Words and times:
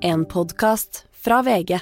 En 0.00 0.24
podkast 0.24 1.04
fra 1.24 1.40
VG. 1.42 1.78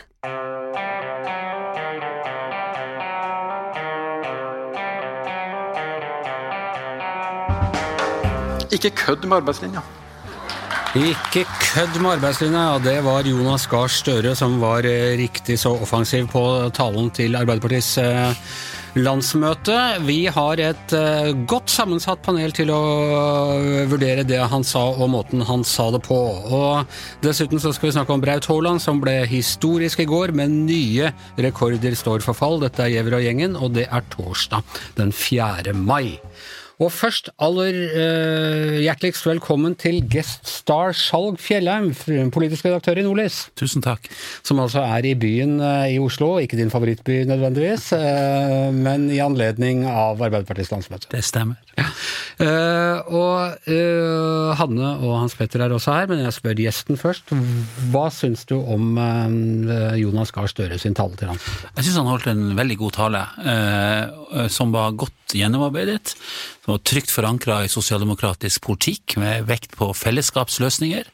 Ikke 8.72 8.90
kødd 8.96 9.26
med 9.28 9.36
arbeidslinja. 9.36 9.82
Ikke 10.96 11.44
kødd 11.44 12.00
med 12.00 12.14
arbeidslinja, 12.14 12.62
ja. 12.70 12.78
Det 12.80 12.96
var 13.04 13.28
Jonas 13.28 13.66
Gahr 13.68 13.92
Støre 13.92 14.32
som 14.38 14.56
var 14.64 14.88
eh, 14.88 15.18
riktig 15.20 15.58
så 15.60 15.74
offensiv 15.76 16.30
på 16.32 16.46
talen 16.72 17.12
til 17.12 17.36
Arbeiderpartiets 17.36 17.98
eh, 18.00 18.32
landsmøte. 18.96 19.76
Vi 20.06 20.24
har 20.32 20.60
et 20.62 20.94
eh, 20.96 21.30
godt 21.48 21.70
sammensatt 21.72 22.22
panel 22.24 22.54
til 22.56 22.72
å 22.72 22.80
vurdere 23.90 24.24
det 24.26 24.40
han 24.50 24.64
sa 24.66 24.86
og 24.94 25.10
måten 25.12 25.44
han 25.46 25.64
sa 25.66 25.90
det 25.94 26.02
på. 26.06 26.18
Og 26.56 26.98
dessuten 27.24 27.60
så 27.62 27.74
skal 27.76 27.90
vi 27.90 27.96
snakke 27.98 28.16
om 28.16 28.24
Braut 28.24 28.48
Haaland, 28.48 28.82
som 28.82 29.00
ble 29.02 29.18
historisk 29.28 30.02
i 30.04 30.08
går, 30.08 30.34
men 30.36 30.64
nye 30.68 31.12
rekorder 31.40 31.96
står 31.98 32.24
for 32.24 32.36
fall. 32.36 32.60
Dette 32.64 32.86
er 32.86 32.94
Gjever 32.96 33.18
og 33.18 33.26
gjengen, 33.26 33.56
og 33.60 33.74
det 33.76 33.88
er 33.92 34.06
torsdag 34.14 34.78
den 34.96 35.12
4. 35.12 35.76
mai. 35.76 36.16
Og 36.76 36.90
først 36.92 37.30
aller 37.40 37.76
uh, 37.88 38.74
hjerteligst 38.84 39.24
velkommen 39.24 39.72
til 39.80 40.02
Guest 40.12 40.44
Star 40.50 40.92
Skjalg 40.92 41.38
Fjellheim, 41.40 41.94
politisk 42.34 42.66
redaktør 42.68 43.00
i 43.00 43.04
Nordlys. 43.06 43.46
Tusen 43.56 43.84
takk. 43.84 44.10
Som 44.44 44.60
altså 44.60 44.82
er 44.84 45.08
i 45.08 45.14
byen 45.16 45.56
uh, 45.62 45.88
i 45.88 45.96
Oslo, 46.02 46.34
ikke 46.42 46.58
din 46.60 46.72
favorittby 46.72 47.22
nødvendigvis, 47.30 47.88
uh, 47.96 48.68
men 48.76 49.08
i 49.08 49.22
anledning 49.24 49.86
av 49.88 50.20
Arbeiderpartiets 50.20 50.74
landsmøte. 50.74 51.08
Det 51.16 51.24
stemmer. 51.24 51.56
Ja. 51.76 51.88
Eh, 52.40 53.10
og 53.12 53.68
eh, 53.68 54.50
Hanne 54.56 54.90
og 55.04 55.12
Hans 55.20 55.36
Petter 55.36 55.62
er 55.64 55.72
også 55.72 55.92
her, 55.92 56.08
men 56.08 56.22
jeg 56.24 56.36
spør 56.36 56.60
gjesten 56.60 57.00
først. 57.00 57.32
Hva 57.92 58.06
syns 58.12 58.46
du 58.48 58.56
om 58.60 58.96
eh, 59.00 59.98
Jonas 60.00 60.32
Gahr 60.36 60.48
Støre 60.52 60.78
sin 60.80 60.96
tale 60.96 61.16
til 61.20 61.32
ham? 61.32 61.40
Jeg 61.76 61.86
syns 61.86 62.00
han 62.00 62.10
holdt 62.10 62.30
en 62.32 62.46
veldig 62.56 62.78
god 62.80 62.96
tale, 62.96 63.22
eh, 63.52 64.46
som 64.52 64.72
var 64.72 64.96
godt 64.96 65.25
gjennomarbeidet. 65.34 66.14
Som 66.64 66.76
var 66.76 66.82
trygt 66.86 67.12
forankra 67.14 67.62
i 67.64 67.72
sosialdemokratisk 67.72 68.62
politikk, 68.66 69.16
med 69.20 69.46
vekt 69.48 69.76
på 69.78 69.90
fellesskapsløsninger. 69.96 71.08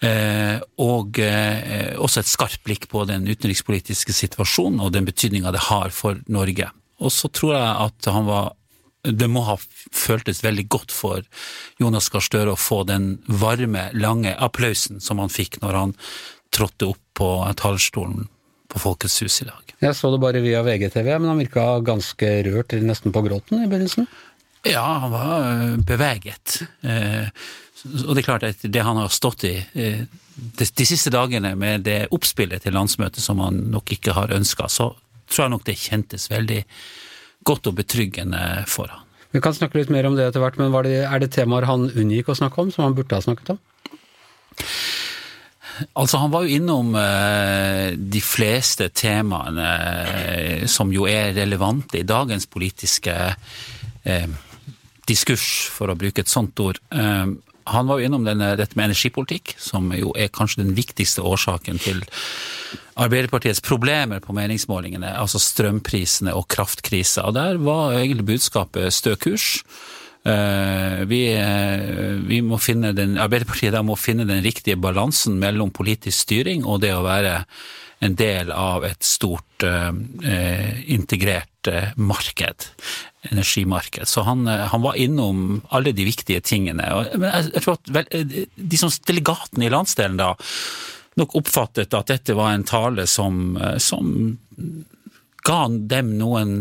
Eh, 0.00 0.56
og 0.80 1.18
eh, 1.20 1.92
også 2.00 2.22
et 2.22 2.30
skarpt 2.30 2.62
blikk 2.64 2.88
på 2.88 3.04
den 3.08 3.26
utenrikspolitiske 3.28 4.14
situasjonen 4.16 4.80
og 4.80 4.94
den 4.94 5.04
betydninga 5.04 5.52
det 5.52 5.66
har 5.68 5.92
for 5.92 6.22
Norge. 6.32 6.70
Og 7.00 7.12
så 7.12 7.28
tror 7.28 7.54
jeg 7.58 7.76
at 7.84 8.10
han 8.12 8.26
var 8.28 8.56
det 9.00 9.30
må 9.32 9.40
ha 9.46 9.54
føltes 9.56 10.42
veldig 10.44 10.66
godt 10.68 10.92
for 10.92 11.24
Jonas 11.80 12.10
Gahr 12.12 12.24
Støre 12.24 12.52
å 12.52 12.60
få 12.60 12.82
den 12.84 13.14
varme, 13.24 13.86
lange 13.96 14.34
applausen 14.36 15.00
som 15.00 15.22
han 15.22 15.32
fikk 15.32 15.56
når 15.62 15.78
han 15.78 15.94
trådte 16.52 16.90
opp 16.90 17.00
på 17.16 17.30
talerstolen 17.56 18.28
på 18.70 18.80
Folkets 18.82 19.18
hus 19.24 19.40
i 19.42 19.48
dag. 19.48 19.74
Jeg 19.80 19.96
så 19.96 20.10
det 20.12 20.20
bare 20.22 20.42
via 20.44 20.62
VGTV, 20.64 21.08
men 21.18 21.30
han 21.32 21.40
virka 21.40 21.66
ganske 21.84 22.32
rørt, 22.46 22.76
nesten 22.84 23.14
på 23.14 23.24
gråten 23.26 23.64
i 23.64 23.68
begynnelsen? 23.70 24.06
Ja, 24.68 24.84
han 25.04 25.12
var 25.14 25.34
eh, 25.48 25.76
beveget. 25.88 26.60
Eh, 26.84 27.28
og 28.06 28.12
det 28.12 28.22
er 28.22 28.26
klart 28.26 28.44
at 28.44 28.62
det 28.62 28.84
han 28.84 29.00
har 29.00 29.12
stått 29.12 29.46
i 29.48 29.54
eh, 29.56 30.02
de, 30.36 30.86
siste 30.86 31.12
dagene 31.12 31.54
med 31.58 31.86
det 31.88 32.00
oppspillet 32.12 32.64
til 32.64 32.76
landsmøtet 32.76 33.24
som 33.24 33.40
han 33.40 33.62
nok 33.72 33.94
ikke 33.96 34.14
har 34.16 34.34
ønska, 34.36 34.68
så 34.68 34.92
tror 35.30 35.46
jeg 35.46 35.54
nok 35.54 35.66
det 35.68 35.78
kjentes 35.80 36.28
veldig 36.30 36.60
godt 37.48 37.70
og 37.70 37.78
betryggende 37.80 38.66
for 38.68 38.92
han. 38.92 39.06
Vi 39.30 39.40
kan 39.40 39.54
snakke 39.54 39.78
litt 39.78 39.92
mer 39.94 40.08
om 40.08 40.16
det 40.18 40.26
etter 40.26 40.42
hvert, 40.42 40.58
men 40.58 40.74
det, 40.84 41.04
er 41.06 41.22
det 41.22 41.30
temaer 41.32 41.68
han 41.68 41.86
unngikk 41.88 42.32
å 42.32 42.36
snakke 42.36 42.60
om, 42.60 42.72
som 42.74 42.84
han 42.88 42.96
burde 42.98 43.14
ha 43.14 43.22
snakket 43.24 43.54
om? 43.54 43.60
Altså, 45.94 46.20
han 46.20 46.32
var 46.32 46.44
jo 46.44 46.56
innom 46.60 46.94
eh, 46.98 47.96
de 47.96 48.22
fleste 48.24 48.90
temaene 48.96 49.68
eh, 50.20 50.66
som 50.70 50.92
jo 50.92 51.06
er 51.10 51.34
relevante 51.36 52.00
i 52.00 52.06
dagens 52.06 52.48
politiske 52.50 53.14
eh, 54.04 54.26
diskurs, 55.08 55.46
for 55.72 55.90
å 55.90 55.98
bruke 55.98 56.22
et 56.24 56.30
sånt 56.30 56.58
ord. 56.62 56.80
Eh, 56.92 57.32
han 57.70 57.86
var 57.86 58.00
jo 58.00 58.08
innom 58.08 58.24
denne, 58.26 58.54
dette 58.58 58.76
med 58.78 58.90
energipolitikk, 58.90 59.54
som 59.60 59.90
jo 59.94 60.14
er 60.18 60.32
kanskje 60.34 60.64
den 60.64 60.74
viktigste 60.78 61.24
årsaken 61.26 61.78
til 61.82 62.02
Arbeiderpartiets 63.00 63.62
problemer 63.64 64.20
på 64.20 64.34
meningsmålingene, 64.36 65.14
altså 65.16 65.40
strømprisene 65.40 66.34
og 66.36 66.48
kraftkrisa. 66.52 67.24
Og 67.28 67.36
der 67.36 67.60
var 67.62 67.96
egentlig 67.96 68.26
budskapet 68.34 68.92
stø 68.92 69.14
kurs. 69.16 69.62
Uh, 70.20 71.00
vi, 71.08 71.20
uh, 71.32 72.18
vi, 72.28 72.42
må 72.44 72.58
finne 72.60 72.90
den, 72.92 73.14
Arbeiderpartiet 73.16 73.78
må 73.88 73.94
finne 73.96 74.26
den 74.28 74.42
riktige 74.44 74.76
balansen 74.76 75.38
mellom 75.40 75.70
politisk 75.72 76.26
styring 76.26 76.66
og 76.68 76.82
det 76.82 76.90
å 76.92 77.06
være 77.06 77.38
en 78.04 78.16
del 78.16 78.52
av 78.52 78.84
et 78.88 79.04
stort 79.04 79.60
eh, 79.60 79.90
integrert 80.88 81.68
marked, 82.00 82.64
energimarked. 83.28 84.08
Så 84.08 84.24
han, 84.24 84.46
han, 84.48 84.80
var 84.80 84.96
innom 84.96 85.58
alle 85.68 85.92
de 85.92 86.06
viktige 86.08 86.40
tingene. 86.40 86.86
Men 87.12 87.26
jeg, 87.28 87.50
jeg 87.58 87.64
tror 87.66 87.76
at 87.76 87.92
vel, 87.92 88.08
de 88.72 88.80
som 88.80 88.94
delegatene 89.04 89.68
i 89.68 89.72
landsdelen 89.76 90.16
da 90.16 90.30
nok 91.20 91.36
oppfattet 91.42 91.92
at 91.92 92.08
dette 92.08 92.38
var 92.38 92.54
en 92.54 92.64
tale 92.64 93.04
som, 93.04 93.52
som 93.76 94.08
ga 95.44 95.60
dem 95.68 96.14
noen 96.16 96.56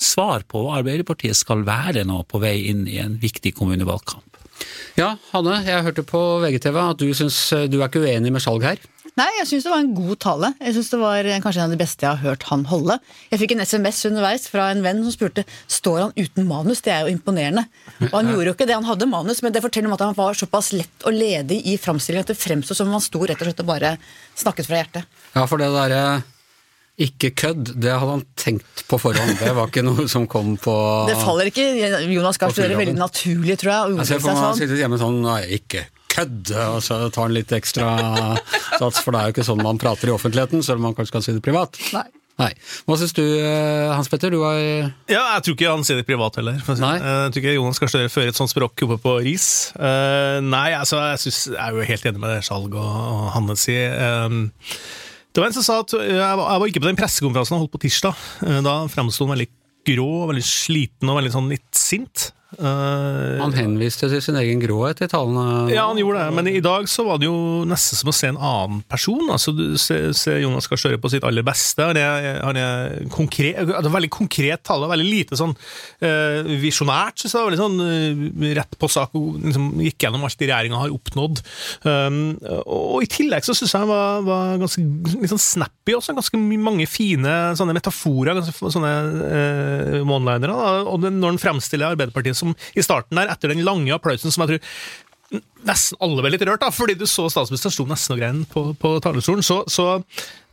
svar 0.00 0.46
på 0.48 0.64
hva 0.64 0.80
Arbeiderpartiet 0.80 1.38
skal 1.38 1.64
være 1.68 2.06
nå 2.08 2.22
på 2.28 2.40
vei 2.42 2.56
inn 2.72 2.86
i 2.88 2.98
en 3.02 3.18
viktig 3.20 3.52
kommunevalgkamp. 3.58 4.26
Ja, 4.98 5.14
Hanne, 5.30 5.60
jeg 5.64 5.84
hørte 5.86 6.04
på 6.04 6.20
VGTV 6.42 6.80
at 6.82 7.00
du 7.00 7.12
syns 7.16 7.36
du 7.70 7.78
er 7.80 7.88
ikke 7.88 8.02
uenig 8.04 8.32
med 8.32 8.42
Skjalg 8.44 8.66
her? 8.66 8.82
Nei, 9.18 9.26
jeg 9.40 9.48
syns 9.50 9.66
det 9.66 9.72
var 9.72 9.82
en 9.82 9.94
god 9.96 10.18
tale. 10.22 10.50
Jeg 10.62 10.74
synes 10.76 10.90
det 10.92 10.98
var 11.00 11.28
kanskje 11.44 11.60
en 11.60 11.68
av 11.68 11.74
de 11.74 11.80
beste 11.80 12.06
jeg 12.06 12.10
har 12.12 12.22
hørt 12.30 12.46
han 12.48 12.62
holde. 12.70 12.96
Jeg 13.32 13.40
fikk 13.42 13.54
en 13.56 13.64
SMS 13.66 14.04
underveis 14.08 14.46
fra 14.48 14.68
en 14.72 14.82
venn 14.84 15.02
som 15.04 15.14
spurte 15.14 15.44
står 15.70 15.98
han 16.04 16.14
uten 16.16 16.46
manus. 16.48 16.82
Det 16.84 16.94
er 16.94 17.04
jo 17.04 17.14
imponerende. 17.16 17.66
Og 18.08 18.14
han 18.14 18.30
gjorde 18.30 18.48
jo 18.48 18.54
ikke 18.54 18.68
det, 18.70 18.76
han 18.78 18.88
hadde 18.88 19.10
manus, 19.10 19.42
men 19.44 19.54
det 19.56 19.64
forteller 19.64 19.90
om 19.90 19.96
at 19.98 20.06
han 20.06 20.16
var 20.16 20.38
såpass 20.38 20.72
lett 20.76 21.08
og 21.08 21.16
ledig 21.16 21.58
i 21.72 21.76
framstillingen 21.80 22.28
at 22.28 22.32
det 22.32 22.38
fremsto 22.40 22.76
som 22.76 22.88
om 22.88 22.96
han 22.96 23.04
sto 23.04 23.24
rett 23.24 23.40
og 23.40 23.50
slett 23.50 23.64
og 23.64 23.72
bare 23.72 23.96
snakket 24.38 24.70
fra 24.70 24.80
hjertet. 24.80 25.18
Ja, 25.34 25.44
for 25.50 25.60
det 25.60 25.72
derre 25.74 26.04
ikke 27.00 27.30
kødd, 27.42 27.72
det 27.80 27.94
hadde 27.94 28.16
han 28.18 28.24
tenkt 28.38 28.84
på 28.90 28.98
forhånd. 29.00 29.38
Det 29.40 29.54
var 29.56 29.70
ikke 29.70 29.84
noe 29.86 30.04
som 30.10 30.26
kom 30.30 30.54
på 30.60 30.74
Det 31.10 31.16
faller 31.20 31.48
ikke 31.50 31.66
Jonas 32.10 32.40
Gahr 32.40 32.52
Støre 32.54 32.76
veldig 32.78 32.98
naturlig, 32.98 33.56
tror 33.62 33.72
jeg. 33.72 33.96
Jeg 34.02 34.10
ser 34.12 34.22
for 34.22 34.34
meg 34.34 34.46
han 34.50 34.60
sitter 34.60 34.82
hjemme 34.82 35.00
sånn 35.00 35.20
Nei, 35.24 35.40
ikke 35.60 35.86
kødd! 36.10 36.52
Og 36.74 36.80
så 36.84 37.02
tar 37.14 37.28
han 37.28 37.36
litt 37.36 37.52
ekstra 37.54 37.90
sats, 38.78 39.02
for 39.04 39.14
det 39.14 39.20
er 39.20 39.28
jo 39.28 39.36
ikke 39.36 39.46
sånn 39.46 39.62
man 39.64 39.78
prater 39.80 40.10
i 40.10 40.14
offentligheten, 40.14 40.64
selv 40.66 40.82
om 40.82 40.90
man 40.90 40.96
kanskje 40.98 41.16
kan 41.16 41.24
si 41.24 41.36
det 41.36 41.44
privat. 41.44 41.78
Nei. 41.94 42.08
Nei. 42.40 42.50
Hva 42.88 42.96
syns 42.96 43.12
du, 43.16 43.22
Hans 43.92 44.08
Petter? 44.08 44.32
Du 44.32 44.40
har 44.46 44.56
Ja, 45.10 45.24
Jeg 45.36 45.44
tror 45.44 45.56
ikke 45.56 45.74
han 45.74 45.84
sier 45.84 46.00
det 46.00 46.06
privat 46.08 46.38
heller. 46.40 46.56
Nei. 46.80 46.94
Jeg 46.96 47.34
tror 47.34 47.42
ikke 47.42 47.56
Jonas 47.56 47.82
Gahr 47.82 47.92
Støre 47.92 48.12
fører 48.12 48.32
et 48.32 48.38
sånt 48.38 48.52
språk 48.52 48.86
oppe 48.86 48.96
på 49.02 49.16
ris. 49.26 49.48
Uh, 49.76 50.40
nei, 50.44 50.70
altså, 50.76 51.02
jeg, 51.12 51.20
synes, 51.26 51.42
jeg 51.52 51.60
er 51.60 51.76
jo 51.76 51.88
helt 51.92 52.08
enig 52.10 52.22
med 52.22 52.34
det 52.36 52.42
Skjalg 52.48 52.74
og, 52.80 52.90
og 53.12 53.30
Hanne 53.36 53.58
sier. 53.60 53.96
Um, 54.24 54.42
det 55.30 55.42
var 55.42 55.46
en 55.48 55.54
som 55.54 55.64
sa 55.66 55.78
at 55.84 55.92
Jeg 55.94 56.38
var 56.40 56.66
ikke 56.66 56.82
på 56.82 56.88
den 56.88 56.98
pressekonferansen 56.98 57.54
han 57.54 57.62
holdt 57.62 57.74
på 57.76 57.82
tirsdag. 57.84 58.18
Da 58.66 58.74
fremsto 58.90 59.26
han 59.26 59.36
veldig 59.36 59.48
grå, 59.86 60.10
veldig 60.30 60.44
sliten 60.44 61.10
og 61.10 61.20
veldig 61.20 61.32
sånn 61.36 61.50
litt 61.52 61.68
sint. 61.78 62.30
Uh, 62.58 63.38
han 63.38 63.54
henviste 63.54 64.08
til 64.10 64.22
sin 64.24 64.34
egen 64.40 64.58
gråhet 64.58 64.98
i 65.04 65.08
talene? 65.10 65.68
Ja, 65.70 65.84
han 65.86 66.00
gjorde 66.00 66.24
det, 66.24 66.34
men 66.34 66.48
i 66.50 66.62
dag 66.64 66.88
så 66.90 67.04
var 67.06 67.20
det 67.22 67.28
jo 67.28 67.62
nesten 67.68 68.00
som 68.00 68.10
å 68.10 68.14
se 68.16 68.30
en 68.32 68.40
annen 68.40 68.80
person. 68.90 69.22
Altså, 69.30 69.54
Du 69.54 69.78
ser, 69.78 70.10
ser 70.18 70.40
Jonas 70.42 70.66
Gahr 70.66 70.80
Støre 70.80 70.98
på 70.98 71.12
sitt 71.12 71.26
aller 71.26 71.46
beste. 71.46 71.86
Han 71.92 72.00
er, 72.00 72.40
han 72.42 72.58
er 72.58 72.96
konkret, 73.14 73.60
altså, 73.62 73.92
veldig 73.94 74.10
konkret 74.16 74.64
tale, 74.66 74.88
veldig 74.90 75.06
lite 75.06 75.38
sånn 75.38 75.54
uh, 75.54 76.50
visjonært. 76.64 77.22
Så 77.22 77.44
veldig 77.46 77.60
sånn 77.60 77.78
uh, 77.84 78.50
rett 78.58 78.74
på 78.80 78.90
sak, 78.90 79.14
liksom, 79.14 79.70
gikk 79.86 80.08
gjennom 80.08 80.26
alt 80.26 80.42
regjeringa 80.42 80.82
har 80.82 80.96
oppnådd. 80.96 81.44
Um, 81.86 82.20
og 82.64 83.06
i 83.06 83.10
tillegg 83.10 83.46
så 83.46 83.54
syns 83.54 83.76
jeg 83.76 83.84
han 83.84 83.92
var, 83.92 84.26
var 84.26 84.58
ganske 84.64 84.82
litt 85.20 85.30
sånn 85.30 85.44
snappy 85.44 85.94
også. 86.00 86.16
Ganske 86.18 86.42
mange 86.58 86.88
fine 86.90 87.38
sånne 87.58 87.78
metaforer, 87.78 88.34
ganske 88.40 88.74
sånne 88.74 88.94
uh, 89.22 89.96
one-linere. 90.02 90.58
Og 90.90 91.06
når 91.06 91.36
han 91.36 91.42
fremstiller 91.46 91.94
Arbeiderpartiet 91.94 92.39
som 92.40 92.56
i 92.74 92.84
starten 92.84 93.20
der, 93.20 93.30
etter 93.32 93.52
den 93.52 93.64
lange 93.66 93.94
applausen 93.94 94.32
som 94.32 94.46
jeg 94.46 94.56
tror 94.56 95.40
nesten 95.68 95.98
alle 96.02 96.24
ble 96.24 96.32
litt 96.34 96.44
rørt, 96.46 96.64
av, 96.66 96.74
fordi 96.74 96.96
du 96.98 97.06
så 97.06 97.28
statsministeren 97.30 97.74
sto 97.74 97.86
nesten 97.86 98.16
og 98.16 98.22
grein 98.22 98.44
på, 98.50 98.64
på 98.80 98.96
talerstolen, 99.04 99.44
så, 99.46 99.60
så, 99.70 100.00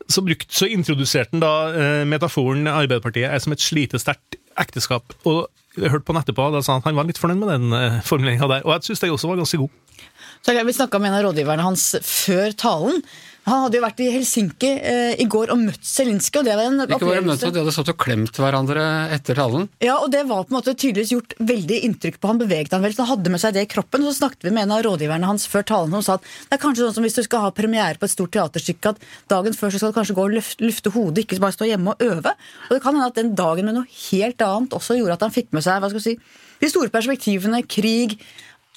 så, 0.06 0.22
så, 0.46 0.68
introduserte 0.70 1.34
han 1.34 1.42
da 1.42 1.54
eh, 1.72 2.04
metaforen 2.10 2.70
Arbeiderpartiet 2.70 3.32
er 3.32 3.42
som 3.42 3.56
et 3.56 3.64
slitesterkt 3.64 4.38
ekteskap. 4.58 5.18
og 5.26 5.48
jeg 5.78 5.92
hørte 5.94 6.08
på 6.08 6.14
han 6.16 6.24
etterpå, 6.24 6.50
da 6.54 6.62
sa 6.66 6.76
han 6.76 6.82
at 6.82 6.90
han 6.90 6.98
var 6.98 7.10
litt 7.10 7.20
fornøyd 7.22 7.42
med 7.42 7.52
den 7.54 7.74
eh, 7.78 7.98
formuleringa 8.06 8.50
der. 8.50 8.64
Og 8.66 8.74
jeg 8.76 8.90
syns 8.90 9.04
det 9.04 9.12
også 9.14 9.30
var 9.30 9.42
ganske 9.42 9.60
god. 9.62 10.04
Så 10.46 10.54
Vi 10.66 10.74
snakka 10.74 11.00
med 11.02 11.12
en 11.12 11.18
av 11.20 11.26
rådgiverne 11.28 11.66
hans 11.66 11.84
før 12.06 12.54
talen. 12.58 13.04
Han 13.48 13.62
hadde 13.64 13.80
jo 13.80 13.84
vært 13.86 14.02
i 14.04 14.10
Helsinki 14.12 14.70
eh, 14.76 15.14
i 15.24 15.26
går 15.32 15.54
og 15.54 15.62
møtt 15.62 15.86
Zelinskyj, 15.88 16.40
og 16.42 16.48
det 16.50 16.56
var 16.60 16.66
en 16.68 16.82
Ikke 16.84 16.90
møtt 16.92 17.06
opplevelse. 17.08 17.48
at 17.48 17.56
de 17.56 17.62
hadde 17.64 17.74
stått 17.78 17.92
og 17.94 17.98
klemt 18.04 18.36
hverandre 18.42 18.84
etter 19.16 19.38
talen. 19.40 19.70
Ja, 19.84 19.96
og 20.04 20.12
det 20.12 20.26
var 20.28 20.44
på 20.44 20.52
en 20.52 20.58
måte 20.58 20.74
tydeligvis 20.76 21.14
gjort 21.16 21.36
veldig 21.40 21.78
inntrykk 21.88 22.18
på 22.20 22.28
han, 22.32 22.42
beveget 22.42 22.76
han 22.76 22.84
vel, 22.84 22.92
så 22.98 23.06
han 23.06 23.14
hadde 23.16 23.32
med 23.32 23.40
seg 23.44 23.56
det 23.56 23.64
i 23.64 23.70
kroppen. 23.72 24.04
Så 24.04 24.18
snakket 24.20 24.44
vi 24.50 24.52
med 24.58 24.68
en 24.68 24.74
av 24.76 24.84
rådgiverne 24.84 25.30
hans 25.32 25.48
før 25.48 25.64
talen 25.72 25.96
som 25.96 26.04
sa 26.10 26.18
at 26.20 26.28
det 26.28 26.58
er 26.58 26.64
kanskje 26.66 26.84
sånn 26.86 26.98
som 26.98 27.08
hvis 27.08 27.16
du 27.16 27.24
skal 27.24 27.46
ha 27.48 27.54
premiere 27.56 27.96
på 28.02 28.10
et 28.10 28.16
stort 28.18 28.36
teaterstykke, 28.36 28.92
at 28.98 29.08
dagen 29.32 29.56
før 29.56 29.72
så 29.72 29.80
skal 29.80 29.94
du 29.96 30.00
kanskje 30.02 30.18
gå 30.20 30.26
og 30.28 30.36
løfte, 30.36 30.68
lufte 30.68 30.92
hodet, 30.98 31.24
ikke 31.24 31.40
bare 31.46 31.56
stå 31.56 31.70
hjemme 31.72 31.96
og 31.96 32.04
øve. 32.04 32.36
Og 32.68 32.76
det 32.76 32.82
kan 32.84 33.00
hende 33.00 33.08
at 33.14 33.22
den 33.22 33.32
dagen 33.40 33.72
med 33.72 33.80
noe 33.80 33.88
helt 34.12 34.44
annet 34.44 34.76
også 34.76 35.00
gjorde 35.00 35.16
at 35.16 35.24
han 35.24 35.34
fikk 35.40 35.56
med 35.56 35.64
seg 35.64 35.80
hva 35.80 35.88
skal 35.94 36.04
vi 36.04 36.10
si, 36.12 36.18
de 36.58 36.68
store 36.72 36.90
perspektivene, 36.90 37.60
krig, 37.70 38.18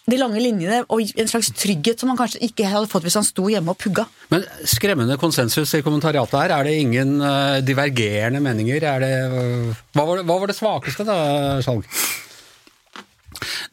de 0.08 0.18
lange 0.18 0.40
linjene 0.40 0.80
og 0.88 1.02
en 1.04 1.28
slags 1.28 1.50
trygghet 1.58 2.00
som 2.00 2.10
han 2.10 2.18
kanskje 2.18 2.40
ikke 2.46 2.68
hadde 2.70 2.88
fått 2.90 3.04
hvis 3.04 3.18
han 3.18 3.26
sto 3.26 3.44
hjemme 3.52 3.74
og 3.74 3.78
pugga. 3.80 4.06
Men 4.32 4.46
skremmende 4.68 5.18
konsensus 5.20 5.74
i 5.76 5.82
kommentariatet 5.86 6.38
her. 6.40 6.54
Er 6.56 6.66
det 6.66 6.78
ingen 6.80 7.18
uh, 7.22 7.60
divergerende 7.64 8.40
meninger? 8.44 8.86
Er 8.86 9.04
det, 9.04 9.12
uh, 9.30 9.82
hva, 9.94 10.06
var 10.06 10.20
det, 10.20 10.26
hva 10.30 10.38
var 10.42 10.50
det 10.50 10.58
svakeste, 10.58 11.06
da, 11.08 11.18
Skjalg? 11.64 11.86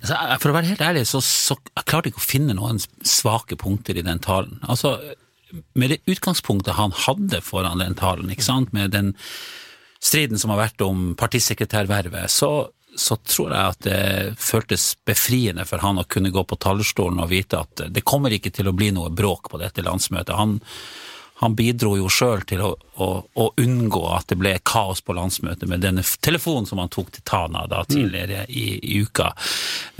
For 0.07 0.51
å 0.51 0.55
være 0.55 0.69
helt 0.71 0.83
ærlig, 0.85 1.07
så, 1.09 1.21
så 1.23 1.57
jeg 1.57 1.87
klarte 1.89 2.11
ikke 2.11 2.21
å 2.21 2.27
finne 2.27 2.55
noen 2.57 2.79
svake 2.79 3.57
punkter 3.59 3.97
i 3.97 4.05
den 4.05 4.21
talen. 4.23 4.59
Altså, 4.69 4.97
Med 5.79 5.95
det 5.95 6.03
utgangspunktet 6.11 6.77
han 6.77 6.93
hadde 7.05 7.41
foran 7.41 7.81
den 7.81 7.97
talen, 7.97 8.29
ikke 8.31 8.45
sant, 8.45 8.75
med 8.75 8.93
den 8.93 9.15
striden 10.03 10.37
som 10.37 10.53
har 10.53 10.67
vært 10.67 10.83
om 10.85 11.15
partisekretærvervet, 11.17 12.29
så, 12.29 12.69
så 12.97 13.15
tror 13.21 13.53
jeg 13.53 13.73
at 13.75 13.83
det 13.85 13.99
føltes 14.41 14.95
befriende 15.05 15.65
for 15.69 15.83
han 15.85 16.01
å 16.01 16.07
kunne 16.09 16.33
gå 16.33 16.43
på 16.49 16.57
talerstolen 16.57 17.21
og 17.21 17.29
vite 17.29 17.61
at 17.61 17.87
det 17.93 18.05
kommer 18.07 18.33
ikke 18.33 18.51
til 18.55 18.71
å 18.71 18.75
bli 18.75 18.89
noe 18.95 19.13
bråk 19.13 19.51
på 19.53 19.61
dette 19.61 19.85
landsmøtet. 19.85 20.33
Han, 20.35 20.57
han 21.37 21.53
bidro 21.53 21.91
jo 21.99 22.09
sjøl 22.09 22.41
til 22.49 22.63
å, 22.65 22.71
å, 22.97 23.07
å 23.37 23.45
unngå 23.61 24.01
at 24.15 24.31
det 24.31 24.39
ble 24.41 24.55
kaos 24.65 25.03
på 25.05 25.13
landsmøtet 25.13 25.69
med 25.69 25.85
denne 25.85 26.01
telefonen 26.25 26.65
som 26.65 26.81
han 26.81 26.89
tok 26.89 27.13
til 27.13 27.25
Tana 27.29 27.67
da 27.69 27.83
tidligere 27.85 28.47
i, 28.49 28.65
i 28.81 28.99
uka. 29.05 29.29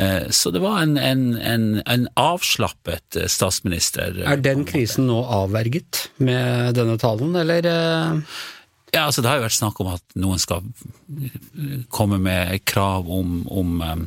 Eh, 0.02 0.32
Så 0.34 0.50
det 0.56 0.66
var 0.66 0.82
en, 0.82 0.98
en, 0.98 1.28
en, 1.38 1.68
en 1.86 2.10
avslappet 2.18 3.22
eh, 3.22 3.30
statsminister. 3.30 4.24
Er 4.26 4.42
den 4.42 4.66
krisen 4.66 5.06
nå 5.12 5.22
avverget 5.44 6.08
med 6.18 6.74
denne 6.80 6.98
talen, 6.98 7.38
eller? 7.38 7.70
Ja, 8.94 9.06
altså 9.06 9.22
Det 9.22 9.30
har 9.30 9.40
jo 9.40 9.48
vært 9.48 9.58
snakk 9.58 9.80
om 9.84 9.90
at 9.92 10.16
noen 10.16 10.40
skal 10.40 10.64
komme 11.94 12.20
med 12.24 12.64
krav 12.66 13.10
om, 13.12 13.42
om 13.52 13.82
eh, 13.84 14.06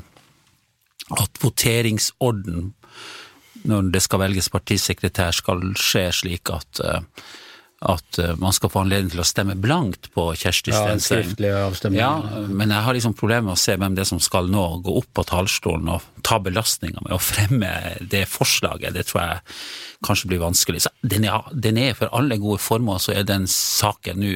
at 1.20 1.42
voteringsorden 1.42 2.70
når 3.68 3.90
det 3.92 4.02
skal 4.04 4.22
velges 4.22 4.48
partisekretær, 4.52 5.34
skal 5.36 5.62
skje 5.78 6.06
slik 6.22 6.52
at, 6.54 6.80
eh, 6.80 7.00
at 7.80 8.18
eh, 8.20 8.34
man 8.36 8.52
skal 8.52 8.68
få 8.72 8.82
anledning 8.82 9.08
til 9.14 9.22
å 9.22 9.26
stemme 9.28 9.54
blankt 9.56 10.10
på 10.12 10.26
Kjersti 10.36 10.72
Ja, 10.74 10.82
Stenseng. 10.84 11.24
skriftlig. 11.32 11.94
Ja, 11.96 12.10
men 12.48 12.74
jeg 12.74 12.84
har 12.84 12.96
liksom 12.96 13.14
problemer 13.16 13.48
med 13.48 13.56
å 13.56 13.60
se 13.62 13.76
hvem 13.80 13.96
det 13.96 14.04
er 14.04 14.10
som 14.10 14.20
skal 14.20 14.50
nå 14.52 14.64
gå 14.84 14.98
opp 15.00 15.08
på 15.16 15.24
talerstolen 15.30 15.88
og 15.94 16.04
ta 16.26 16.36
belastninga 16.44 17.00
med 17.06 17.16
å 17.16 17.22
fremme 17.22 17.70
det 18.04 18.26
forslaget. 18.28 18.92
Det 18.98 19.06
tror 19.08 19.22
jeg 19.22 19.40
kanskje 20.04 20.28
blir 20.28 20.42
vanskelig. 20.44 20.82
Så 20.84 20.92
den 21.00 21.24
er, 21.28 21.48
den 21.52 21.80
er 21.80 21.96
for 21.96 22.12
alle 22.16 22.36
gode 22.40 22.60
formål, 22.60 23.00
så 23.00 23.16
er 23.16 23.24
den 23.28 23.48
saken 23.48 24.20
nå 24.20 24.34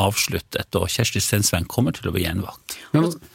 avsluttet, 0.00 0.74
og 0.78 0.88
Kjersti 0.88 1.20
Stensveen 1.22 1.66
kommer 1.68 1.92
til 1.92 2.08
å 2.08 2.14
bli 2.14 2.22
gjenvalgt. 2.24 2.76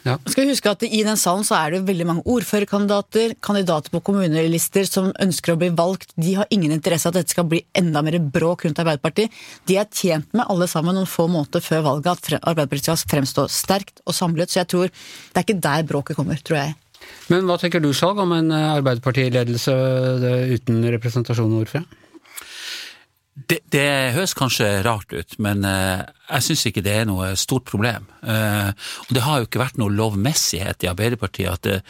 Ja. 0.06 0.16
Skal 0.26 0.46
vi 0.48 0.54
huske 0.56 0.72
at 0.72 0.84
I 0.88 1.04
den 1.06 1.20
salen 1.20 1.46
så 1.46 1.58
er 1.60 1.76
det 1.76 1.84
veldig 1.88 2.08
mange 2.10 2.24
ordførerkandidater, 2.32 3.36
kandidater 3.46 3.94
på 3.94 4.02
kommunelister 4.08 4.88
som 4.90 5.12
ønsker 5.22 5.54
å 5.54 5.60
bli 5.62 5.70
valgt. 5.78 6.16
De 6.18 6.34
har 6.40 6.50
ingen 6.50 6.74
interesse 6.74 7.08
av 7.08 7.14
at 7.14 7.22
dette 7.22 7.36
skal 7.36 7.48
bli 7.52 7.62
enda 7.78 8.02
mer 8.06 8.18
bråk 8.20 8.66
rundt 8.66 8.82
Arbeiderpartiet. 8.82 9.36
De 9.70 9.78
er 9.82 9.90
tjent 9.90 10.32
med 10.38 10.46
alle 10.52 10.68
sammen 10.70 10.98
noen 10.98 11.10
få 11.10 11.28
måneder 11.32 11.64
før 11.64 11.86
valget 11.90 12.12
at 12.14 12.40
Arbeiderpartiet 12.42 13.02
skal 13.02 13.18
fremstå 13.18 13.48
sterkt 13.52 14.02
og 14.06 14.16
samlet. 14.18 14.52
Så 14.52 14.62
jeg 14.62 14.72
tror 14.72 14.90
det 14.90 15.40
er 15.40 15.46
ikke 15.46 15.62
der 15.68 15.86
bråket 15.90 16.20
kommer, 16.20 16.40
tror 16.42 16.62
jeg. 16.62 16.76
Men 17.30 17.46
hva 17.46 17.58
tenker 17.62 17.84
du, 17.84 17.92
Skjalg, 17.94 18.22
om 18.24 18.34
en 18.34 18.50
eh, 18.54 18.72
Arbeiderpartiledelse 18.80 19.76
eh, 19.76 20.56
uten 20.58 20.82
representasjon 20.96 21.54
ordfører? 21.60 22.02
Det, 23.36 23.58
det 23.68 24.14
høres 24.16 24.32
kanskje 24.38 24.68
rart 24.86 25.12
ut, 25.12 25.34
men 25.44 25.66
eh, 25.68 26.06
jeg 26.30 26.46
syns 26.46 26.68
ikke 26.70 26.84
det 26.86 26.94
er 27.02 27.10
noe 27.10 27.34
stort 27.38 27.66
problem. 27.68 28.08
Eh, 28.24 28.70
og 29.06 29.12
det 29.18 29.26
har 29.26 29.42
jo 29.42 29.50
ikke 29.50 29.62
vært 29.62 29.82
noe 29.82 29.92
lovmessighet 29.92 30.86
i 30.86 30.92
Arbeiderpartiet. 30.94 31.52
at 31.52 31.68
det, 31.68 31.82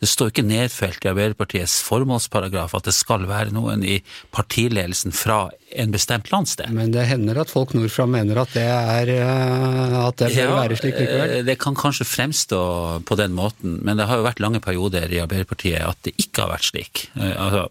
det 0.00 0.08
står 0.10 0.28
ikke 0.28 0.44
nedfelt 0.44 1.04
i 1.06 1.08
Arbeiderpartiets 1.08 1.78
formålsparagraf 1.86 2.74
at 2.76 2.84
det 2.88 2.92
skal 2.92 3.24
være 3.28 3.54
noen 3.54 3.80
i 3.86 4.02
partiledelsen 4.36 5.14
fra 5.16 5.46
en 5.72 5.94
bestemt 5.94 6.28
landsdel. 6.32 6.68
Men 6.76 6.92
det 6.92 7.06
hender 7.08 7.40
at 7.40 7.50
folk 7.52 7.72
nordfra 7.76 8.04
mener 8.10 8.42
at 8.42 8.52
det 8.56 8.66
er 8.66 9.12
eh, 9.16 9.96
at 10.02 10.20
det 10.20 10.30
bør 10.36 10.52
være 10.60 10.76
slik 10.82 11.00
likevel. 11.00 11.34
eh, 11.38 11.46
Det 11.48 11.56
kan 11.62 11.74
kanskje 11.78 12.04
fremstå 12.08 12.60
på 13.08 13.16
den 13.18 13.32
måten, 13.36 13.80
men 13.82 13.96
det 13.96 14.06
har 14.10 14.20
jo 14.20 14.28
vært 14.28 14.42
lange 14.44 14.60
perioder 14.60 15.08
i 15.12 15.22
Arbeiderpartiet 15.24 15.80
at 15.86 15.98
det 16.04 16.14
ikke 16.20 16.44
har 16.44 16.54
vært 16.58 16.70
slik. 16.72 17.08
Eh, 17.16 17.32
Altså, 17.36 17.68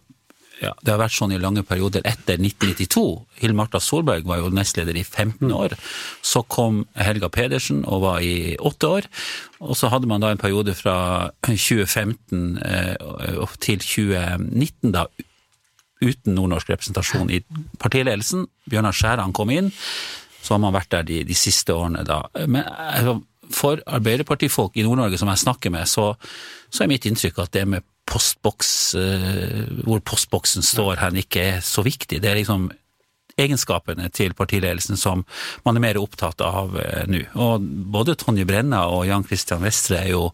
ja, 0.62 0.72
det 0.82 0.94
har 0.94 1.02
vært 1.02 1.16
sånn 1.16 1.34
i 1.36 1.40
lange 1.42 1.66
perioder 1.68 2.06
etter 2.08 2.40
1992. 2.40 3.04
Hill 3.42 3.56
Marta 3.58 3.82
Solberg 3.84 4.28
var 4.30 4.40
jo 4.40 4.52
nestleder 4.56 4.96
i 4.96 5.04
15 5.04 5.52
år. 5.52 5.76
Så 6.24 6.46
kom 6.48 6.84
Helga 6.96 7.30
Pedersen 7.34 7.84
og 7.84 8.06
var 8.06 8.24
i 8.24 8.56
åtte 8.56 8.92
år. 9.00 9.10
Og 9.60 9.76
så 9.76 9.92
hadde 9.92 10.10
man 10.10 10.24
da 10.24 10.32
en 10.32 10.42
periode 10.42 10.76
fra 10.78 10.98
2015 11.44 12.60
eh, 12.64 13.56
til 13.66 13.84
2019 13.84 14.96
da 14.96 15.08
uten 16.04 16.36
nordnorsk 16.38 16.72
representasjon 16.72 17.32
i 17.34 17.42
partiledelsen. 17.82 18.48
Bjørnar 18.70 18.96
Skjæran 18.96 19.36
kom 19.36 19.52
inn, 19.52 19.72
så 20.42 20.56
har 20.56 20.64
man 20.64 20.76
vært 20.76 20.92
der 20.94 21.08
de, 21.08 21.22
de 21.28 21.38
siste 21.38 21.74
årene 21.76 22.04
da. 22.08 22.24
Men 22.48 22.68
altså, 22.68 23.20
for 23.54 23.82
Arbeiderpartifolk 23.86 24.78
i 24.78 24.86
Nord-Norge 24.86 25.20
som 25.22 25.30
jeg 25.32 25.44
snakker 25.44 25.74
med, 25.74 25.90
så, 25.90 26.14
så 26.70 26.84
er 26.84 26.92
mitt 26.92 27.06
inntrykk 27.10 27.44
at 27.44 27.54
det 27.56 27.66
med 27.70 27.86
postboks, 28.06 28.96
eh, 28.96 29.62
hvor 29.84 30.02
postboksen 30.06 30.66
står 30.66 31.00
hen, 31.02 31.22
ikke 31.22 31.46
er 31.56 31.62
så 31.66 31.84
viktig. 31.86 32.22
Det 32.22 32.30
er 32.30 32.40
liksom 32.40 32.70
egenskapene 33.36 34.08
til 34.16 34.36
partiledelsen 34.38 34.98
som 35.00 35.26
man 35.66 35.76
er 35.76 35.84
mer 35.84 36.00
opptatt 36.00 36.44
av 36.46 36.78
eh, 36.80 37.06
nå. 37.10 37.24
Og 37.42 37.66
både 37.96 38.18
Tonje 38.20 38.46
Brenna 38.48 38.86
og 38.92 39.08
Jan 39.10 39.26
Christian 39.28 39.66
Vestre 39.66 40.04
er 40.04 40.14
jo 40.14 40.30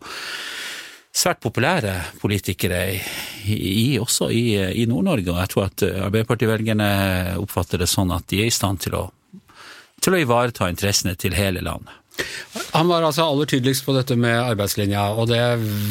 svært 1.11 1.41
populære 1.43 1.95
politikere 2.21 2.83
i, 2.91 3.55
i, 3.55 3.87
også 3.99 4.29
i, 4.31 4.45
i 4.79 4.85
Nord-Norge, 4.87 5.31
og 5.33 5.41
jeg 5.41 5.51
tror 5.51 5.65
at 5.67 5.83
Arbeiderpartivelgerne 6.07 6.91
oppfatter 7.41 7.81
det 7.81 7.89
sånn 7.91 8.13
at 8.15 8.29
de 8.31 8.43
er 8.43 8.51
i 8.51 8.53
stand 8.53 8.79
til 8.85 8.95
å, 8.95 9.07
til 9.99 10.15
å 10.15 10.21
ivareta 10.21 10.69
interessene 10.71 11.17
til 11.19 11.35
hele 11.35 11.63
landet. 11.65 12.00
Han 12.71 12.89
var 12.91 13.05
altså 13.07 13.23
aller 13.25 13.47
tydeligst 13.47 13.85
på 13.85 13.93
dette 13.95 14.15
med 14.19 14.35
arbeidslinja, 14.35 15.03
og 15.15 15.29
det 15.31 15.39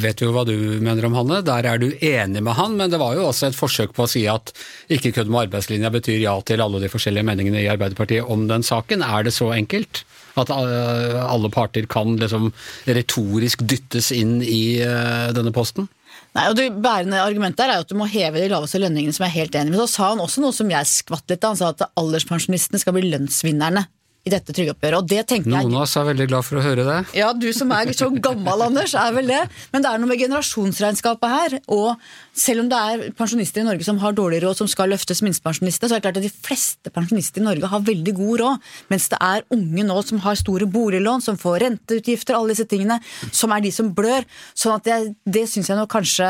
vet 0.02 0.20
vi 0.20 0.26
jo 0.28 0.34
hva 0.34 0.44
du 0.48 0.54
mener 0.82 1.06
om 1.08 1.16
Hanne. 1.16 1.40
Der 1.44 1.68
er 1.68 1.80
du 1.80 1.88
enig 1.92 2.42
med 2.44 2.56
han, 2.56 2.76
men 2.76 2.92
det 2.92 3.00
var 3.00 3.16
jo 3.16 3.26
også 3.28 3.48
et 3.48 3.56
forsøk 3.56 3.94
på 3.96 4.04
å 4.04 4.10
si 4.10 4.26
at 4.30 4.52
ikke 4.92 5.14
kødd 5.16 5.32
med 5.32 5.46
arbeidslinja 5.46 5.92
betyr 5.92 6.20
ja 6.22 6.36
til 6.46 6.62
alle 6.64 6.82
de 6.82 6.90
forskjellige 6.92 7.26
meningene 7.26 7.62
i 7.62 7.70
Arbeiderpartiet 7.72 8.28
om 8.28 8.46
den 8.50 8.64
saken. 8.66 9.04
Er 9.04 9.24
det 9.26 9.34
så 9.36 9.50
enkelt? 9.56 10.04
At 10.38 10.52
eh, 10.54 11.16
alle 11.20 11.50
parter 11.52 11.88
kan 11.90 12.14
liksom 12.20 12.52
retorisk 12.86 13.64
dyttes 13.66 14.12
inn 14.14 14.38
i 14.44 14.78
eh, 14.84 15.30
denne 15.36 15.52
posten? 15.56 15.88
Nei, 16.36 16.46
og 16.46 16.56
Det 16.58 16.68
bærende 16.78 17.22
argumentet 17.24 17.64
er 17.64 17.80
jo 17.80 17.86
at 17.86 17.90
du 17.90 17.98
må 17.98 18.06
heve 18.10 18.38
de 18.38 18.50
laveste 18.52 18.78
lønningene, 18.78 19.14
som 19.16 19.26
jeg 19.26 19.32
er 19.32 19.40
helt 19.42 19.56
enig 19.58 19.74
med. 19.74 19.80
Så 19.82 19.96
sa 19.96 20.12
han 20.12 20.22
også 20.22 20.44
noe 20.44 20.54
som 20.54 20.70
jeg 20.70 20.92
skvatt 20.92 21.32
litt 21.32 21.42
av. 21.42 21.56
Han 21.56 21.60
sa 21.60 21.72
at 21.74 21.88
alderspensjonistene 21.98 22.80
skal 22.82 22.94
bli 22.96 23.08
lønnsvinnerne 23.10 23.88
i 24.26 24.32
dette 24.32 24.52
trygdeoppgjøret. 24.52 24.98
Og 25.00 25.08
det 25.08 25.22
tenker 25.30 25.48
jeg 25.48 25.64
Noen 25.64 25.78
av 25.78 25.86
oss 25.86 25.96
er 25.96 26.06
veldig 26.10 26.26
glad 26.28 26.44
for 26.44 26.60
å 26.60 26.64
høre 26.64 26.84
det. 26.84 26.96
Ja, 27.16 27.30
du 27.32 27.46
som 27.56 27.72
er 27.72 27.88
så 27.96 28.10
gammel, 28.12 28.64
Anders, 28.66 28.92
er 28.98 29.14
vel 29.16 29.30
det. 29.30 29.40
Men 29.72 29.84
det 29.84 29.90
er 29.90 30.02
noe 30.02 30.10
med 30.10 30.20
generasjonsregnskapet 30.20 31.32
her. 31.32 31.56
Og 31.72 31.94
selv 32.36 32.64
om 32.64 32.68
det 32.70 32.80
er 32.92 33.04
pensjonister 33.16 33.64
i 33.64 33.68
Norge 33.70 33.86
som 33.86 34.00
har 34.02 34.16
dårlig 34.16 34.42
råd, 34.44 34.60
som 34.60 34.68
skal 34.70 34.92
løftes 34.92 35.24
minstepensjonister, 35.24 35.88
så 35.88 35.96
er 35.96 36.02
det 36.02 36.08
klart 36.08 36.20
at 36.20 36.26
de 36.26 36.32
fleste 36.50 36.92
pensjonister 36.92 37.40
i 37.40 37.46
Norge 37.48 37.72
har 37.72 37.86
veldig 37.88 38.16
god 38.20 38.44
råd. 38.44 38.68
Mens 38.92 39.08
det 39.12 39.20
er 39.24 39.46
unge 39.56 39.86
nå 39.88 39.98
som 40.10 40.20
har 40.26 40.40
store 40.40 40.68
boliglån, 40.70 41.24
som 41.24 41.40
får 41.40 41.62
renteutgifter, 41.64 42.36
alle 42.36 42.52
disse 42.52 42.68
tingene, 42.68 43.00
som 43.32 43.56
er 43.56 43.64
de 43.64 43.72
som 43.72 43.88
blør. 43.96 44.28
Sånn 44.52 44.76
at 44.76 44.88
det, 44.88 45.00
det 45.24 45.46
syns 45.48 45.72
jeg 45.72 45.80
nå 45.80 45.88
kanskje 45.90 46.28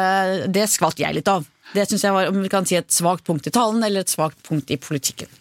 Det 0.52 0.68
skvatt 0.70 1.02
jeg 1.02 1.18
litt 1.18 1.28
av. 1.30 1.46
Det 1.74 1.84
syns 1.86 2.06
jeg 2.06 2.14
var 2.14 2.30
om 2.30 2.40
vi 2.42 2.50
kan 2.50 2.66
si 2.66 2.78
et 2.78 2.90
svakt 2.94 3.26
punkt 3.26 3.46
i 3.46 3.54
talen, 3.54 3.82
eller 3.82 4.06
et 4.06 4.10
svakt 4.10 4.38
punkt 4.46 4.70
i 4.74 4.78
politikken. 4.80 5.39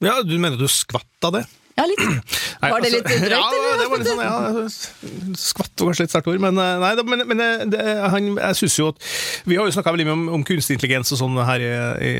Ja, 0.00 0.20
du 0.24 0.36
mener 0.40 0.56
du 0.60 0.68
skvatt 0.70 1.28
av 1.28 1.34
det? 1.36 1.46
Ja, 1.80 1.86
litt. 1.88 2.00
Nei, 2.60 2.70
Var 2.74 2.82
det 2.84 2.90
litt 2.92 3.06
altså, 3.06 3.20
drøyt, 3.24 3.32
Ja, 3.32 3.44
eller? 3.56 3.78
det 3.80 3.86
var 3.88 4.00
litt 4.00 4.10
sånn, 4.10 4.22
ja, 4.24 5.36
skvatt 5.40 5.80
var 5.80 5.90
kanskje 5.90 6.04
litt 6.04 6.12
sterkt 6.12 6.28
ord, 6.28 6.40
men, 6.42 6.58
eh, 6.60 6.82
nei, 6.82 6.90
men, 7.08 7.22
men 7.30 7.42
eh, 7.44 7.64
det, 7.72 7.84
han, 8.12 8.26
jeg 8.36 8.58
synes 8.58 8.76
jo 8.76 8.88
at 8.92 9.06
Vi 9.48 9.56
har 9.56 9.68
jo 9.68 9.72
snakka 9.76 9.94
veldig 9.94 10.06
mye 10.10 10.16
om, 10.18 10.26
om 10.36 10.44
kunstig 10.44 10.76
intelligens 10.76 11.12
og 11.16 11.22
sånn 11.22 11.40
her 11.48 11.64
i, 11.64 11.70
i, 12.10 12.12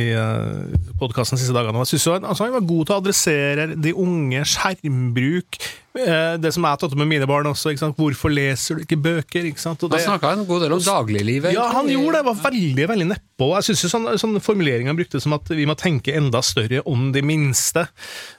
i 0.00 0.06
podkasten 1.00 1.36
de 1.36 1.44
siste 1.44 1.56
dagene. 1.56 1.76
og 1.76 1.90
Jeg 1.90 2.00
jo 2.06 2.16
han, 2.16 2.24
altså, 2.30 2.46
han 2.48 2.56
var 2.56 2.68
god 2.70 2.88
til 2.88 2.96
å 2.96 3.00
adressere 3.02 3.68
de 3.74 3.92
unge, 4.06 4.44
skjermbruk, 4.54 5.60
eh, 5.60 5.83
det 5.94 6.50
som 6.50 6.64
jeg 6.64 6.74
har 6.74 6.78
tatt 6.80 6.90
opp 6.90 6.98
med 6.98 7.06
mine 7.06 7.26
barn 7.30 7.46
også. 7.46 7.70
Hvorfor 7.94 8.32
leser 8.34 8.80
du 8.80 8.82
ikke 8.82 8.98
bøker? 8.98 9.46
Ikke 9.46 9.62
sant? 9.62 9.82
Og 9.82 9.90
Han 9.92 9.98
det- 9.98 10.06
snakka 10.08 10.32
en 10.32 10.46
god 10.48 10.62
del 10.64 10.72
om 10.74 10.80
dagliglivet. 10.82 11.52
ja, 11.54 11.68
han 11.70 11.86
gjorde 11.86 12.18
det. 12.18 12.24
var 12.24 12.50
veldig 12.50 12.88
veldig 12.88 13.06
nedpå. 13.12 13.48
Jeg 13.54 13.64
syns 13.68 13.92
sånn, 13.92 14.08
sånn 14.18 14.40
formuleringa 14.42 14.88
han 14.90 14.96
brukte 14.98 15.20
som 15.22 15.32
at 15.34 15.46
vi 15.48 15.64
må 15.66 15.76
tenke 15.78 16.14
enda 16.14 16.42
større 16.42 16.82
om 16.86 17.12
de 17.12 17.22
minste, 17.22 17.86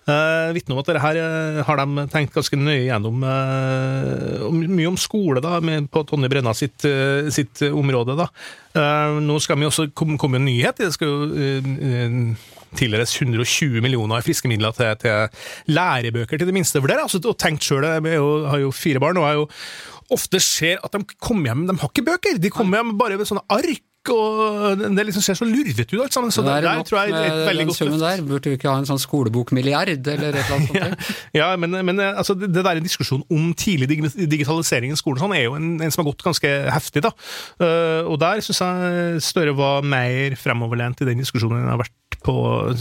uh, 0.08 0.52
vitner 0.52 0.76
om 0.76 0.80
at 0.80 0.86
dette 0.86 1.02
her 1.02 1.16
eh, 1.16 1.64
har 1.64 1.78
de 1.78 2.08
tenkt 2.12 2.34
ganske 2.36 2.60
nøye 2.60 2.90
gjennom. 2.90 3.24
Uh, 3.24 4.52
mye 4.52 4.88
om 4.92 4.98
skole 5.00 5.42
da, 5.42 5.60
med, 5.64 5.90
på 5.92 6.04
Tonje 6.08 6.30
Brenna 6.30 6.54
sitt, 6.54 6.84
uh, 6.84 7.30
sitt 7.30 7.62
område. 7.72 8.18
da. 8.20 8.28
Uh, 8.76 9.20
nå 9.24 9.40
skal 9.40 9.58
vi 9.58 9.66
også 9.70 9.94
komme 9.96 10.20
kom 10.20 10.36
en 10.36 10.46
nyhet. 10.46 10.76
Det 10.76 10.92
skal 10.94 11.08
jo 11.08 12.36
tildeles 12.78 13.16
120 13.18 13.82
millioner 13.86 14.22
i 14.22 14.26
friske 14.26 14.52
midler 14.52 14.76
til, 14.78 14.94
til 15.02 15.74
lærebøker 15.76 16.38
til 16.40 16.50
det 16.50 16.56
minste. 16.56 16.82
For 16.82 16.92
det 16.92 16.98
er 16.98 17.06
altså 17.08 17.22
tenkt 17.34 17.66
sjøl, 17.68 17.86
jeg 17.86 18.22
har 18.52 18.64
jo 18.64 18.72
fire 18.76 19.02
barn. 19.04 19.18
og 19.22 19.30
jeg 19.30 19.42
jo 19.44 19.50
ofte 20.14 20.40
ser 20.44 20.80
at 20.86 20.94
de 20.94 21.04
kommer 21.18 21.52
hjem, 21.52 21.68
de 21.70 21.76
har 21.82 21.92
ikke 21.92 22.06
bøker. 22.06 22.40
De 22.42 22.54
kommer 22.54 22.82
hjem 22.82 22.96
bare 23.00 23.18
med 23.20 23.30
sånne 23.30 23.46
ark, 23.50 23.82
og 24.14 24.78
det 24.78 25.06
liksom 25.08 25.24
ser 25.26 25.38
så 25.40 25.48
lurvete 25.50 25.96
ut 25.96 26.04
alt 26.04 26.14
sammen. 26.14 26.34
Så 26.34 26.44
Det 26.46 26.52
er 26.54 26.62
der 26.62 26.78
nok 26.78 26.86
tror 26.86 27.00
jeg 27.00 27.16
er 27.16 27.26
et 27.26 27.48
veldig 27.48 27.66
godt 27.72 27.80
løft. 27.88 28.04
der. 28.04 28.22
Burde 28.28 28.52
vi 28.52 28.58
ikke 28.60 28.70
ha 28.70 28.78
en 28.78 28.86
sånn 28.86 29.02
skolebokmilliard, 29.02 29.90
eller 29.96 30.30
et 30.30 30.36
eller 30.44 30.54
annet 30.60 30.76
sånt? 30.76 31.10
Ja, 31.40 31.50
ja, 31.50 31.58
men, 31.58 31.74
men 31.88 32.00
altså, 32.06 32.36
det, 32.38 32.52
det 32.54 32.64
der 32.68 32.78
en 32.78 32.86
diskusjon 32.86 33.26
om 33.34 33.50
tidlig 33.58 33.90
digitalisering 33.90 34.94
i 34.94 35.00
skolen 35.00 35.24
sånn, 35.24 35.34
er 35.34 35.48
jo 35.48 35.58
en, 35.58 35.74
en 35.82 35.92
som 35.96 36.04
har 36.04 36.12
gått 36.12 36.22
ganske 36.28 36.54
heftig. 36.76 37.02
da. 37.08 37.16
Eh, 37.58 38.06
og 38.06 38.20
der 38.22 38.46
syns 38.46 38.62
jeg 38.62 39.26
Støre 39.26 39.56
var 39.58 39.82
mer 39.82 40.38
fremoverlent 40.38 41.02
i 41.02 41.10
den 41.10 41.26
diskusjonen 41.26 41.58
enn 41.58 41.66
han 41.66 41.74
har 41.80 41.82
vært 41.88 41.96
på 42.26 42.36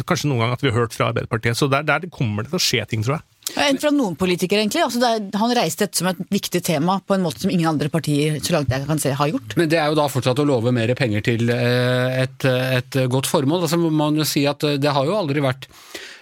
kanskje 0.08 0.30
noen 0.30 0.44
gang 0.44 0.56
at 0.56 0.64
vi 0.64 0.72
har 0.72 0.84
hørt 0.84 0.96
fra 0.96 1.10
Arbeiderpartiet. 1.12 1.58
Så 1.58 1.68
der, 1.72 1.86
der 1.86 2.08
kommer 2.12 2.44
det 2.44 2.52
til 2.52 2.60
å 2.60 2.64
skje 2.64 2.86
ting, 2.90 3.04
tror 3.04 3.18
jeg. 3.18 3.26
Enn 3.60 3.78
fra 3.78 3.90
noen 3.92 4.16
politikere, 4.18 4.62
egentlig. 4.62 4.82
Altså, 4.82 5.00
det 5.02 5.10
er, 5.10 5.26
han 5.38 5.52
reiste 5.56 5.84
dette 5.84 6.00
som 6.00 6.08
et 6.10 6.22
viktig 6.32 6.62
tema 6.64 6.96
på 7.04 7.16
en 7.16 7.24
måte 7.26 7.44
som 7.44 7.52
ingen 7.52 7.68
andre 7.68 7.90
partier 7.92 8.40
så 8.42 8.56
langt 8.56 8.72
jeg 8.72 8.88
kan 8.88 9.02
se, 9.02 9.12
har 9.18 9.30
gjort. 9.30 9.56
Men 9.60 9.70
det 9.70 9.78
er 9.80 9.92
jo 9.92 9.98
da 9.98 10.08
fortsatt 10.10 10.40
å 10.40 10.48
love 10.48 10.72
mer 10.74 10.94
penger 10.98 11.26
til 11.28 11.52
eh, 11.52 12.24
et, 12.24 12.48
et 12.48 12.98
godt 13.12 13.28
formål. 13.30 13.66
Altså 13.66 13.78
må 13.80 13.92
man 13.94 14.16
jo 14.18 14.26
si 14.28 14.46
at 14.48 14.64
eh, 14.66 14.80
det 14.80 14.96
har 14.96 15.06
jo 15.06 15.18
aldri 15.18 15.44
vært 15.44 15.68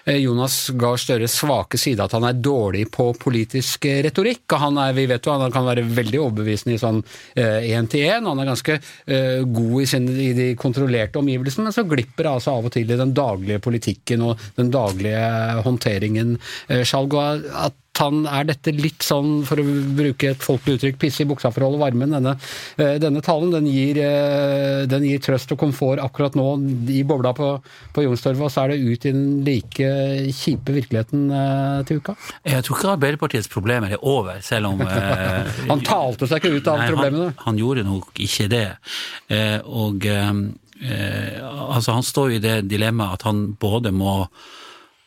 Jonas 0.05 0.57
Gahr 0.79 0.99
Støres 1.01 1.37
svake 1.39 1.79
side 1.81 2.03
at 2.05 2.15
han 2.17 2.27
er 2.27 2.39
dårlig 2.43 2.89
på 2.95 3.11
politisk 3.21 3.87
eh, 3.91 4.01
retorikk. 4.07 4.45
og 4.53 4.63
han 4.65 4.81
er, 4.83 4.97
Vi 4.97 5.07
vet 5.11 5.27
jo 5.27 5.37
han 5.39 5.55
kan 5.55 5.67
være 5.67 5.87
veldig 5.87 6.21
overbevisende 6.21 6.77
i 6.77 6.81
sånn 6.83 7.03
én-til-én. 7.37 8.27
Han 8.27 8.41
er 8.43 8.49
ganske 8.49 8.79
uh, 8.79 9.43
god 9.47 9.77
i, 9.83 9.87
sin, 9.89 10.09
i 10.09 10.33
de 10.37 10.49
kontrollerte 10.59 11.21
omgivelsene, 11.21 11.69
men 11.69 11.75
så 11.75 11.85
glipper 11.89 12.27
det 12.27 12.33
altså 12.33 12.57
av 12.57 12.69
og 12.69 12.75
til 12.75 12.91
i 12.91 12.99
den 12.99 13.15
daglige 13.17 13.63
politikken 13.63 14.25
og 14.27 14.43
den 14.59 14.73
daglige 14.75 15.23
håndteringen. 15.67 16.37
Uh, 16.71 16.83
Skjalg, 16.87 17.17
at 17.17 17.79
han 18.01 18.23
er 18.25 18.47
dette 18.49 18.73
litt 18.73 19.05
sånn, 19.05 19.43
for 19.45 19.61
å 19.61 19.65
bruke 19.97 20.31
et 20.33 20.45
folkelig 20.45 20.79
uttrykk, 20.79 20.99
pisse 21.03 21.25
i 21.25 21.29
buksa 21.29 21.51
for 21.53 21.65
å 21.65 21.69
holde 21.69 21.83
varmen. 21.83 22.15
Denne, 22.17 22.35
eh, 22.81 22.97
denne 23.03 23.21
talen 23.25 23.53
den 23.53 23.67
gir, 23.69 23.99
eh, 24.01 24.87
den 24.89 25.05
gir 25.05 25.21
trøst 25.21 25.53
og 25.53 25.59
komfort 25.61 26.01
akkurat 26.01 26.35
nå 26.35 26.47
i 26.89 27.03
bobla 27.05 27.35
på, 27.37 27.51
på 27.93 28.05
Youngstorget, 28.07 28.41
og 28.41 28.51
så 28.51 28.65
er 28.65 28.73
det 28.73 28.81
ut 28.81 29.07
i 29.07 29.13
den 29.13 29.45
like 29.45 29.91
kjipe 30.33 30.73
virkeligheten 30.73 31.29
eh, 31.31 31.83
til 31.85 32.01
uka. 32.01 32.17
Jeg 32.49 32.65
tror 32.65 32.79
ikke 32.79 32.95
Arbeiderpartiets 32.97 33.53
problemer 33.53 33.93
er 33.93 34.01
over, 34.01 34.41
selv 34.41 34.73
om 34.73 34.81
Han 35.73 35.85
talte 35.85 36.27
seg 36.31 36.41
ikke 36.41 36.57
ut 36.57 36.73
av 36.73 36.81
Nei, 36.81 36.89
problemene. 36.95 37.29
Han, 37.37 37.45
han 37.45 37.61
gjorde 37.61 37.85
nok 37.87 38.25
ikke 38.25 38.49
det. 38.53 38.67
Og 39.69 40.09
altså 40.83 41.95
han 41.95 42.03
står 42.03 42.33
jo 42.33 42.41
i 42.41 42.43
det 42.43 42.57
dilemmaet 42.67 43.21
at 43.21 43.29
han 43.29 43.45
både 43.61 43.93
må 43.95 44.17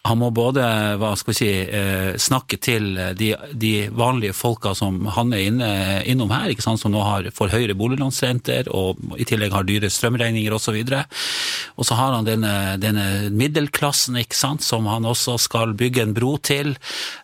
han 0.06 0.20
må 0.22 0.30
både 0.36 0.64
hva 1.02 1.12
skal 1.18 1.34
vi 1.34 1.38
si, 1.38 1.50
eh, 1.66 2.14
snakke 2.22 2.60
til 2.62 2.92
de, 3.18 3.32
de 3.54 3.74
vanlige 3.90 4.36
folka 4.38 4.76
som 4.78 5.00
han 5.16 5.34
er 5.34 5.46
inne, 5.50 5.70
innom 6.06 6.34
her, 6.34 6.52
ikke 6.54 6.66
sant, 6.66 6.82
som 6.82 6.94
nå 6.94 7.02
har, 7.02 7.30
får 7.34 7.54
høyere 7.56 7.78
boliglånsrenter 7.78 8.70
og 8.76 9.02
i 9.18 9.26
tillegg 9.28 9.56
har 9.56 9.66
dyre 9.68 9.90
strømregninger 9.90 10.54
osv. 10.54 10.78
Og 11.76 11.88
så 11.88 11.98
har 11.98 12.14
han 12.18 12.28
denne, 12.28 12.54
denne 12.82 13.32
middelklassen 13.34 14.20
ikke 14.22 14.38
sant, 14.38 14.66
som 14.66 14.86
han 14.92 15.08
også 15.10 15.38
skal 15.42 15.74
bygge 15.78 16.06
en 16.06 16.16
bro 16.18 16.36
til. 16.38 16.76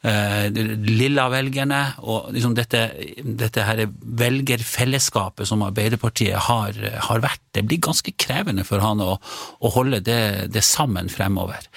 Eh, 0.02 0.50
Lilla-velgerne 0.52 1.84
og 2.02 2.32
liksom 2.34 2.56
dette, 2.58 2.88
dette 3.22 3.68
her 3.68 3.86
velgerfellesskapet 4.24 5.50
som 5.50 5.66
Arbeiderpartiet 5.68 6.50
har, 6.50 6.82
har 7.10 7.24
vært. 7.24 7.44
Det 7.54 7.66
blir 7.68 7.84
ganske 7.84 8.16
krevende 8.18 8.66
for 8.68 8.84
han 8.84 9.04
å, 9.04 9.16
å 9.62 9.74
holde 9.76 10.02
det, 10.06 10.22
det 10.52 10.66
sammen 10.66 11.12
fremover. 11.12 11.70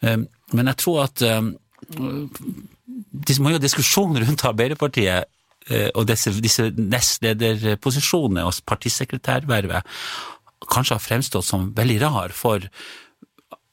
Um, 0.00 0.26
men 0.56 0.70
jeg 0.72 0.80
tror 0.82 1.04
at 1.04 1.22
det 3.10 3.38
må 3.42 3.54
jo 3.54 3.60
diskusjon 3.62 4.18
rundt 4.20 4.44
Arbeiderpartiet 4.46 5.28
eh, 5.70 5.88
og 5.94 6.06
disse, 6.08 6.32
disse 6.42 6.70
nestlederposisjonene 6.76 8.46
og 8.46 8.60
partisekretærvervet 8.68 9.86
kanskje 10.70 10.96
har 10.96 11.04
fremstått 11.04 11.46
som 11.46 11.70
veldig 11.76 11.98
rar 12.04 12.34
for 12.36 12.66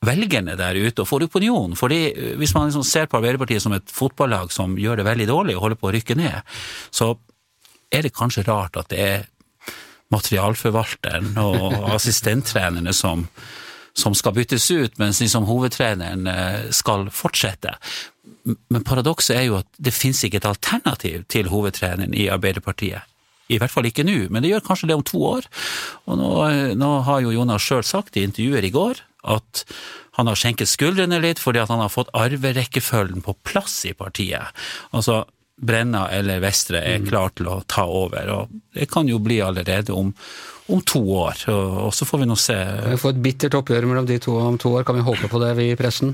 velgerne 0.07 0.55
der 0.57 0.77
ute 0.77 1.03
og 1.03 1.09
for 1.09 1.25
opinionen. 1.25 1.75
Fordi 1.79 2.01
eh, 2.11 2.35
Hvis 2.39 2.55
man 2.55 2.69
liksom 2.69 2.85
ser 2.87 3.07
på 3.07 3.19
Arbeiderpartiet 3.19 3.63
som 3.63 3.75
et 3.77 3.91
fotballag 3.91 4.51
som 4.55 4.77
gjør 4.79 5.01
det 5.01 5.09
veldig 5.09 5.27
dårlig 5.29 5.57
og 5.57 5.67
holder 5.67 5.81
på 5.81 5.89
å 5.91 5.95
rykke 5.97 6.19
ned, 6.19 6.57
så 6.91 7.13
er 7.91 8.03
det 8.03 8.15
kanskje 8.15 8.47
rart 8.47 8.77
at 8.79 8.89
det 8.91 8.99
er 8.99 9.27
materialforvalteren 10.11 11.35
og 11.43 11.73
assistenttrenerne 11.97 12.93
som, 12.95 13.27
som 13.97 14.15
skal 14.17 14.35
byttes 14.37 14.69
ut, 14.71 14.97
mens 15.01 15.21
liksom 15.23 15.47
hovedtreneren 15.49 16.27
eh, 16.29 16.69
skal 16.75 17.07
fortsette. 17.13 17.75
Men 18.69 18.85
paradokset 18.87 19.35
er 19.39 19.47
jo 19.49 19.59
at 19.61 19.69
det 19.81 19.95
finnes 19.95 20.21
ikke 20.23 20.41
et 20.41 20.49
alternativ 20.49 21.25
til 21.31 21.49
hovedtreneren 21.51 22.13
i 22.15 22.29
Arbeiderpartiet. 22.31 23.03
I 23.47 23.59
hvert 23.61 23.71
fall 23.71 23.87
ikke 23.87 24.03
nå, 24.03 24.25
men 24.29 24.43
det 24.43 24.51
gjør 24.51 24.65
kanskje 24.65 24.89
det 24.89 24.97
om 24.97 25.05
to 25.07 25.21
år. 25.23 25.47
Og 26.11 26.19
nå, 26.19 26.31
nå 26.75 26.89
har 27.07 27.23
jo 27.23 27.35
Jonas 27.35 27.63
sjøl 27.63 27.85
sagt 27.87 28.19
i 28.19 28.25
intervjuer 28.27 28.67
i 28.67 28.73
går 28.73 28.99
at 29.27 29.63
han 30.17 30.29
har 30.29 30.39
skjenket 30.39 30.69
skuldrene 30.69 31.19
litt 31.21 31.39
fordi 31.41 31.61
at 31.61 31.71
han 31.71 31.81
har 31.83 31.93
fått 31.93 32.11
arverekkefølgen 32.17 33.23
på 33.25 33.35
plass 33.47 33.79
i 33.87 33.93
partiet. 33.97 34.53
Altså, 34.95 35.23
Brenna 35.57 36.05
eller 36.13 36.41
Vestre 36.43 36.83
er 36.85 37.01
klar 37.05 37.31
til 37.33 37.49
å 37.49 37.61
ta 37.65 37.87
over, 37.89 38.29
og 38.29 38.59
det 38.77 38.85
kan 38.91 39.09
jo 39.09 39.17
bli 39.23 39.39
allerede 39.41 39.95
om, 39.95 40.11
om 40.69 40.83
to 40.85 41.01
år. 41.17 41.47
Og, 41.49 41.79
og 41.87 41.95
så 41.97 42.05
får 42.05 42.21
vi 42.21 42.29
nå 42.29 42.37
se. 42.37 42.57
Vi 42.91 42.99
får 43.01 43.15
et 43.15 43.23
bittert 43.25 43.57
oppgjør 43.57 43.89
mellom 43.89 44.05
de 44.09 44.19
to 44.21 44.37
om 44.37 44.59
to 44.61 44.75
år, 44.77 44.85
kan 44.85 44.99
vi 44.99 45.05
håpe 45.07 45.31
på 45.31 45.41
det, 45.41 45.55
vi 45.57 45.71
i 45.71 45.79
pressen? 45.79 46.13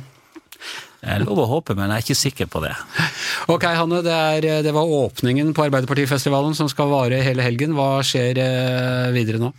Jeg 1.04 1.20
er 1.20 1.26
lov 1.26 1.42
å 1.44 1.50
håpe, 1.50 1.76
men 1.76 1.92
jeg 1.92 2.00
er 2.00 2.06
ikke 2.06 2.22
sikker 2.22 2.52
på 2.52 2.64
det. 2.64 2.74
Ok, 3.52 3.66
Hanne, 3.76 4.00
det, 4.06 4.14
er, 4.14 4.46
det 4.64 4.72
var 4.72 4.88
åpningen 4.88 5.50
på 5.52 5.66
Arbeiderpartifestivalen 5.66 6.56
som 6.56 6.70
skal 6.72 6.88
vare 6.88 7.20
hele 7.26 7.44
helgen. 7.44 7.74
Hva 7.76 7.98
skjer 8.08 8.40
eh, 8.40 9.10
videre 9.12 9.42
nå? 9.42 9.50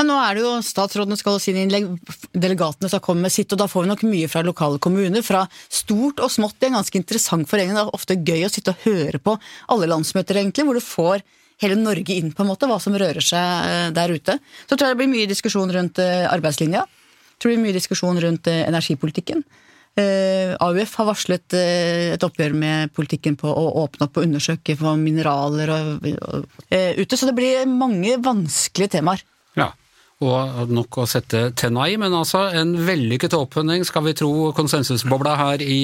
Men 0.00 0.08
nå 0.08 0.14
er 0.16 0.38
det 0.38 0.40
jo 0.46 0.50
statsrådene 0.64 1.18
skal 1.20 1.34
holde 1.34 1.44
sine 1.44 1.66
innlegg, 1.66 1.90
delegatene 2.32 2.88
skal 2.88 3.02
komme 3.04 3.26
med 3.26 3.34
sitt, 3.34 3.52
og 3.52 3.58
da 3.60 3.66
får 3.68 3.84
vi 3.84 3.90
nok 3.90 4.04
mye 4.08 4.30
fra 4.32 4.40
lokale 4.40 4.78
kommuner. 4.80 5.20
Fra 5.20 5.42
stort 5.68 6.22
og 6.24 6.30
smått. 6.32 6.54
Det 6.56 6.70
er 6.70 6.72
en 6.72 6.78
ganske 6.78 6.96
interessant 6.96 7.48
forening. 7.50 7.74
Det 7.76 7.82
er 7.82 7.98
ofte 7.98 8.16
gøy 8.16 8.46
å 8.46 8.48
sitte 8.48 8.72
og 8.72 8.86
høre 8.86 9.20
på 9.20 9.34
alle 9.74 9.90
landsmøter, 9.90 10.38
egentlig, 10.40 10.64
hvor 10.64 10.78
du 10.78 10.80
får 10.80 11.20
hele 11.60 11.76
Norge 11.76 12.16
inn, 12.16 12.30
på 12.32 12.40
en 12.40 12.48
måte, 12.48 12.68
hva 12.70 12.78
som 12.80 12.96
rører 12.96 13.20
seg 13.20 13.66
eh, 13.68 13.90
der 13.92 14.14
ute. 14.16 14.38
Så 14.64 14.72
tror 14.72 14.88
jeg 14.88 14.96
det 14.96 15.00
blir 15.02 15.12
mye 15.12 15.28
diskusjon 15.28 15.74
rundt 15.76 16.00
eh, 16.00 16.24
arbeidslinja. 16.32 16.86
Tror 17.36 17.52
det 17.52 17.58
blir 17.58 17.66
mye 17.66 17.76
diskusjon 17.76 18.22
rundt 18.24 18.48
eh, 18.48 18.62
energipolitikken. 18.70 19.44
AUF 20.00 20.92
har 20.96 21.06
varslet 21.08 21.54
et 21.58 22.22
oppgjør 22.24 22.54
med 22.56 22.92
politikken 22.96 23.34
på 23.36 23.50
å 23.50 23.64
åpne 23.82 24.06
opp 24.06 24.20
og 24.20 24.24
undersøke 24.24 24.76
for 24.78 24.96
mineraler 24.96 25.72
og, 25.74 26.06
ute, 26.70 27.18
så 27.18 27.26
det 27.28 27.34
blir 27.36 27.66
mange 27.68 28.14
vanskelige 28.22 28.94
temaer. 28.94 29.20
Ja, 29.58 29.66
og 30.20 30.68
nok 30.72 31.00
å 31.00 31.06
sette 31.08 31.46
tenna 31.56 31.86
i, 31.88 31.96
men 32.00 32.12
altså 32.16 32.46
en 32.56 32.74
vellykket 32.86 33.36
åpning, 33.38 33.86
skal 33.88 34.04
vi 34.04 34.16
tro 34.18 34.50
konsensusbobla 34.56 35.36
her 35.40 35.64
i 35.64 35.80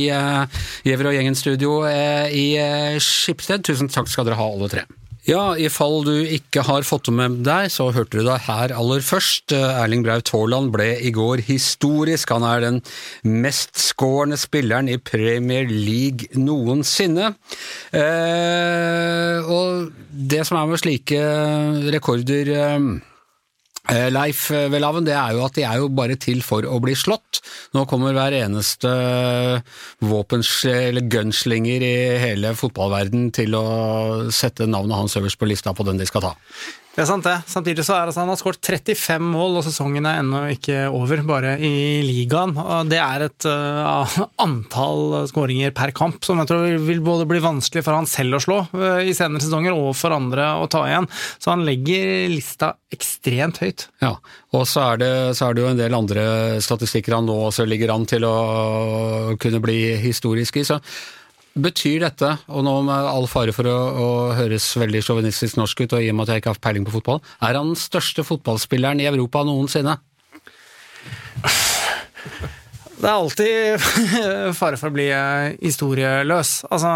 Giæver 0.87 1.11
og 1.11 1.17
Gjengen 1.17 1.39
studio 1.39 1.81
eh, 1.89 2.29
i 2.37 2.47
uh, 2.61 3.01
Skipsted. 3.03 3.65
Tusen 3.67 3.91
takk 3.93 4.11
skal 4.13 4.29
dere 4.29 4.39
ha, 4.41 4.53
alle 4.53 4.71
tre. 4.73 4.87
Ja, 5.27 5.57
i 5.59 5.67
fall 5.73 6.05
du 6.07 6.13
ikke 6.23 6.63
har 6.69 6.85
fått 6.87 7.09
det 7.09 7.17
med 7.19 7.41
deg, 7.49 7.67
så 7.75 7.89
hørte 7.91 8.21
du 8.21 8.29
det 8.29 8.37
her 8.45 8.71
aller 8.71 9.03
først. 9.03 9.51
Erling 9.51 10.05
Braut 10.07 10.31
Haaland 10.31 10.71
ble 10.75 10.93
i 11.03 11.11
går 11.15 11.43
historisk. 11.49 12.31
Han 12.31 12.47
er 12.47 12.63
den 12.63 12.79
mest 13.27 13.75
skårende 13.81 14.39
spilleren 14.39 14.87
i 14.87 15.01
Premier 15.03 15.67
League 15.67 16.31
noensinne. 16.39 17.33
Eh, 17.91 19.51
og 19.51 19.91
det 20.15 20.45
som 20.47 20.61
er 20.61 20.71
med 20.71 20.85
slike 20.85 21.27
rekorder 21.97 22.55
eh, 22.55 22.91
Leif 23.87 24.49
Welhaven, 24.51 25.07
det 25.07 25.15
er 25.15 25.37
jo 25.37 25.45
at 25.47 25.55
de 25.55 25.63
er 25.67 25.79
jo 25.79 25.91
bare 25.95 26.17
til 26.19 26.41
for 26.43 26.67
å 26.67 26.81
bli 26.83 26.95
slått. 26.99 27.41
Nå 27.77 27.85
kommer 27.91 28.17
hver 28.17 28.35
eneste 28.35 28.91
våpens- 30.03 30.65
eller 30.67 31.07
gunslinger 31.07 31.85
i 31.87 31.95
hele 32.23 32.55
fotballverden 32.59 33.31
til 33.37 33.55
å 33.55 33.67
sette 34.35 34.67
navnet 34.67 34.99
hans 34.99 35.17
øverst 35.21 35.39
på 35.39 35.49
lista 35.51 35.75
på 35.77 35.87
den 35.87 36.03
de 36.03 36.09
skal 36.09 36.27
ta. 36.27 36.35
Det 36.97 37.03
er 37.05 37.09
sant, 37.11 37.27
det. 37.29 37.35
Samtidig 37.45 37.83
så 37.85 37.93
er 37.93 38.09
det 38.09 38.15
sånn, 38.17 38.25
han 38.25 38.33
har 38.33 38.39
skåret 38.41 38.65
35 38.65 39.25
mål, 39.29 39.59
og 39.59 39.65
sesongen 39.67 40.07
er 40.09 40.23
ennå 40.23 40.39
ikke 40.55 40.87
over, 40.89 41.21
bare 41.29 41.51
i 41.61 42.01
ligaen. 42.01 42.55
Og 42.57 42.89
det 42.89 43.03
er 43.05 43.27
et 43.27 43.47
uh, 43.53 44.15
antall 44.47 45.27
skåringer 45.29 45.75
per 45.77 45.93
kamp 45.97 46.25
som 46.25 46.41
jeg 46.41 46.49
tror 46.49 46.65
vil 46.87 47.03
både 47.05 47.27
bli 47.29 47.43
vanskelig 47.45 47.85
for 47.85 47.99
han 47.99 48.09
selv 48.09 48.39
å 48.39 48.41
slå 48.41 48.57
uh, 48.73 49.03
i 49.05 49.13
senere 49.13 49.45
sesonger, 49.45 49.77
og 49.77 49.93
for 49.99 50.17
andre 50.17 50.49
å 50.57 50.65
ta 50.73 50.87
igjen. 50.89 51.11
Så 51.37 51.53
han 51.53 51.67
legger 51.69 52.33
lista 52.33 52.73
ekstremt 52.97 53.61
høyt. 53.61 53.91
Ja, 54.01 54.15
og 54.57 54.65
så 54.65 54.87
er, 54.95 55.05
det, 55.05 55.13
så 55.37 55.51
er 55.51 55.53
det 55.53 55.67
jo 55.67 55.75
en 55.75 55.83
del 55.83 56.01
andre 56.01 56.27
statistikker 56.65 57.19
han 57.19 57.29
nå 57.29 57.37
også 57.51 57.69
ligger 57.69 57.93
an 57.93 58.09
til 58.09 58.25
å 58.25 58.37
kunne 59.37 59.61
bli 59.61 59.83
historisk 60.01 60.63
i. 60.63 60.65
så 60.65 60.81
Betyr 61.57 62.03
dette, 62.05 62.35
og 62.53 62.67
nå 62.67 62.75
med 62.85 63.07
all 63.09 63.25
fare 63.33 63.55
for 63.57 63.65
å, 63.71 63.77
å 63.97 64.09
høres 64.37 64.67
veldig 64.77 65.01
sjåvinistisk 65.07 65.57
norsk 65.57 65.87
ut, 65.87 65.95
og 65.97 66.05
i 66.05 66.11
og 66.13 66.19
med 66.19 66.27
at 66.27 66.35
jeg 66.35 66.43
ikke 66.43 66.53
har 66.53 66.61
peiling 66.67 66.85
på 66.85 66.93
fotball, 66.99 67.23
er 67.41 67.57
han 67.57 67.73
den 67.73 67.81
største 67.81 68.27
fotballspilleren 68.29 69.01
i 69.01 69.09
Europa 69.09 69.41
noensinne? 69.49 69.97
Det 72.97 73.09
er 73.09 73.13
alltid 73.13 73.89
fare 74.61 74.79
for 74.81 74.89
å 74.89 74.95
bli 74.95 75.11
eh, 75.13 75.57
historieløs. 75.61 76.63
Altså, 76.71 76.93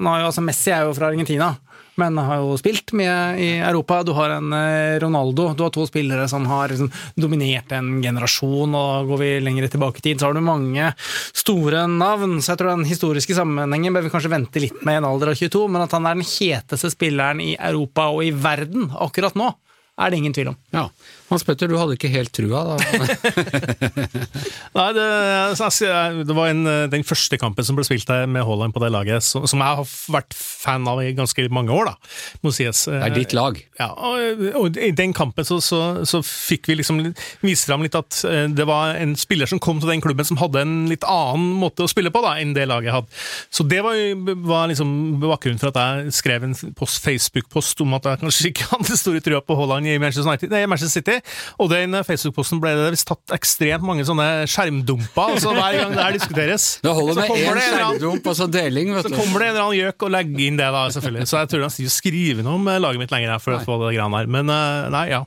nå 0.00 0.14
er 0.14 0.22
jo, 0.22 0.30
altså 0.30 0.44
Messi 0.44 0.72
er 0.72 0.86
jo 0.88 0.94
fra 0.96 1.10
Argentina 1.12 1.54
men 2.00 2.18
har 2.18 2.40
jo 2.40 2.56
spilt 2.60 2.94
mye 2.96 3.14
i 3.40 3.48
Europa. 3.58 4.00
Du 4.06 4.12
har 4.16 4.34
en 4.36 4.52
eh, 4.56 4.98
Ronaldo, 5.02 5.50
du 5.56 5.64
har 5.64 5.72
to 5.74 5.86
spillere 5.88 6.26
som 6.30 6.46
har 6.50 6.72
liksom 6.72 6.90
dominert 7.20 7.72
en 7.76 7.98
generasjon, 8.02 8.74
og 8.76 9.10
går 9.10 9.22
vi 9.22 9.30
lenger 9.44 9.70
tilbake 9.72 10.02
i 10.02 10.06
tid, 10.08 10.20
så 10.20 10.30
har 10.30 10.36
du 10.38 10.44
mange 10.44 10.92
store 11.36 11.86
navn. 11.90 12.38
Så 12.40 12.54
jeg 12.54 12.62
tror 12.62 12.74
den 12.74 12.88
historiske 12.88 13.36
sammenhengen 13.36 13.96
bør 13.96 14.06
vi 14.06 14.12
kanskje 14.14 14.32
vente 14.32 14.62
litt 14.62 14.84
med 14.86 14.98
i 14.98 15.02
en 15.02 15.08
alder 15.10 15.34
av 15.34 15.40
22, 15.40 15.66
men 15.72 15.86
at 15.86 15.96
han 15.96 16.08
er 16.08 16.20
den 16.20 16.28
heteste 16.28 16.92
spilleren 16.92 17.42
i 17.44 17.54
Europa 17.58 18.10
og 18.14 18.24
i 18.26 18.34
verden 18.34 18.90
akkurat 18.96 19.36
nå, 19.38 19.52
er 20.00 20.12
det 20.12 20.20
ingen 20.22 20.36
tvil 20.36 20.54
om. 20.54 20.60
Ja, 20.72 20.88
Hans 21.30 21.44
Petter, 21.46 21.70
du 21.70 21.76
hadde 21.78 21.94
ikke 21.94 22.10
helt 22.10 22.32
trua, 22.34 22.64
da? 22.66 22.76
Nei, 24.76 24.88
det, 24.96 25.06
det 26.26 26.36
var 26.36 26.50
en, 26.50 26.64
den 26.90 27.06
første 27.06 27.38
kampen 27.40 27.66
som 27.66 27.78
ble 27.78 27.84
spilt 27.86 28.10
med 28.30 28.44
Haaland 28.46 28.74
på 28.74 28.82
det 28.82 28.90
laget, 28.90 29.24
som, 29.26 29.46
som, 29.50 29.62
jeg 29.62 29.78
har 29.80 29.94
vært 30.16 30.34
fan 30.36 30.88
av 30.90 31.02
i 31.04 31.12
ganske 31.16 31.46
mange 31.54 31.74
år, 31.74 31.92
da, 31.92 32.12
må 32.44 32.52
sies. 32.54 32.84
Det 32.90 33.00
er 33.06 33.14
ditt 33.14 33.34
lag? 33.36 33.58
Ja, 33.78 33.92
og, 33.94 34.42
og 34.58 34.80
i 34.80 34.90
den 34.96 35.14
kampen 35.16 35.46
så, 35.46 35.60
så, 35.64 35.80
så, 36.08 36.22
fikk 36.26 36.70
vi 36.70 36.78
liksom 36.80 37.00
vise 37.44 37.68
fram 37.68 37.84
litt 37.84 37.96
at 37.98 38.22
eh, 38.28 38.46
det 38.52 38.66
var 38.68 38.96
en 38.98 39.14
spiller 39.18 39.48
som 39.50 39.60
kom 39.62 39.80
til 39.80 39.90
den 39.92 40.02
klubben 40.04 40.26
som 40.26 40.38
hadde 40.40 40.64
en 40.64 40.74
litt 40.90 41.06
annen 41.08 41.54
måte 41.60 41.86
å 41.86 41.90
spille 41.90 42.12
på 42.12 42.22
da, 42.24 42.36
enn 42.42 42.54
det 42.56 42.66
laget 42.70 42.94
hadde. 42.94 43.20
Så 43.54 43.64
det 43.68 43.80
var, 43.86 43.98
var 44.46 44.68
liksom 44.70 45.20
bakgrunnen 45.22 45.60
for 45.62 45.72
at 45.72 45.80
jeg 45.80 46.16
skrev 46.18 46.46
en 46.46 46.56
Facebook-post 46.56 47.84
om 47.84 47.96
at 47.98 48.08
jeg 48.08 48.22
kanskje 48.24 48.50
ikke 48.50 48.68
hadde 48.74 48.98
store 48.98 49.22
trua 49.24 49.42
på 49.44 49.56
Haaland 49.58 49.88
i 49.88 49.98
Manchester, 50.00 50.28
United, 50.28 51.19
Og 51.60 51.70
den 51.72 51.96
Facebook-posten 52.06 52.60
ble 52.62 52.74
det 52.78 52.90
visst 52.94 53.08
tatt 53.08 53.34
ekstremt 53.36 53.86
mange 53.86 54.06
sånne 54.08 54.46
skjermdumper 54.50 55.36
altså 55.36 55.54
hver 55.56 55.78
gang 55.78 55.94
det 55.94 56.04
her 56.04 56.16
diskuteres. 56.16 56.68
Det 56.84 56.94
holder 56.96 57.20
med 57.20 57.34
én 57.36 57.60
skjermdump 57.64 58.30
og 58.32 58.38
så 58.38 58.48
deling, 58.50 58.94
vet 58.96 59.08
du. 59.08 59.12
Så 59.12 59.20
kommer 59.20 59.42
det 59.42 59.50
en 59.50 59.54
eller 59.54 59.66
annen 59.66 59.78
gjøk 59.80 60.06
og 60.06 60.14
legger 60.16 60.46
inn 60.46 60.60
det, 60.60 60.70
da, 60.76 60.84
selvfølgelig. 60.96 61.30
Så 61.30 61.40
jeg 61.42 61.52
tror 61.52 61.66
han 61.66 61.90
skrive 61.90 62.46
noe 62.46 62.58
om 62.58 62.70
laget 62.84 63.02
mitt 63.02 63.14
lenger 63.14 63.42
for 63.42 63.54
nei. 63.54 63.60
å 63.60 63.66
få 63.66 63.78
det 63.82 63.92
greiene 63.96 64.20
her. 64.20 64.30
Men 64.36 64.52
uh, 64.52 64.88
nei, 64.92 65.04
ja. 65.12 65.22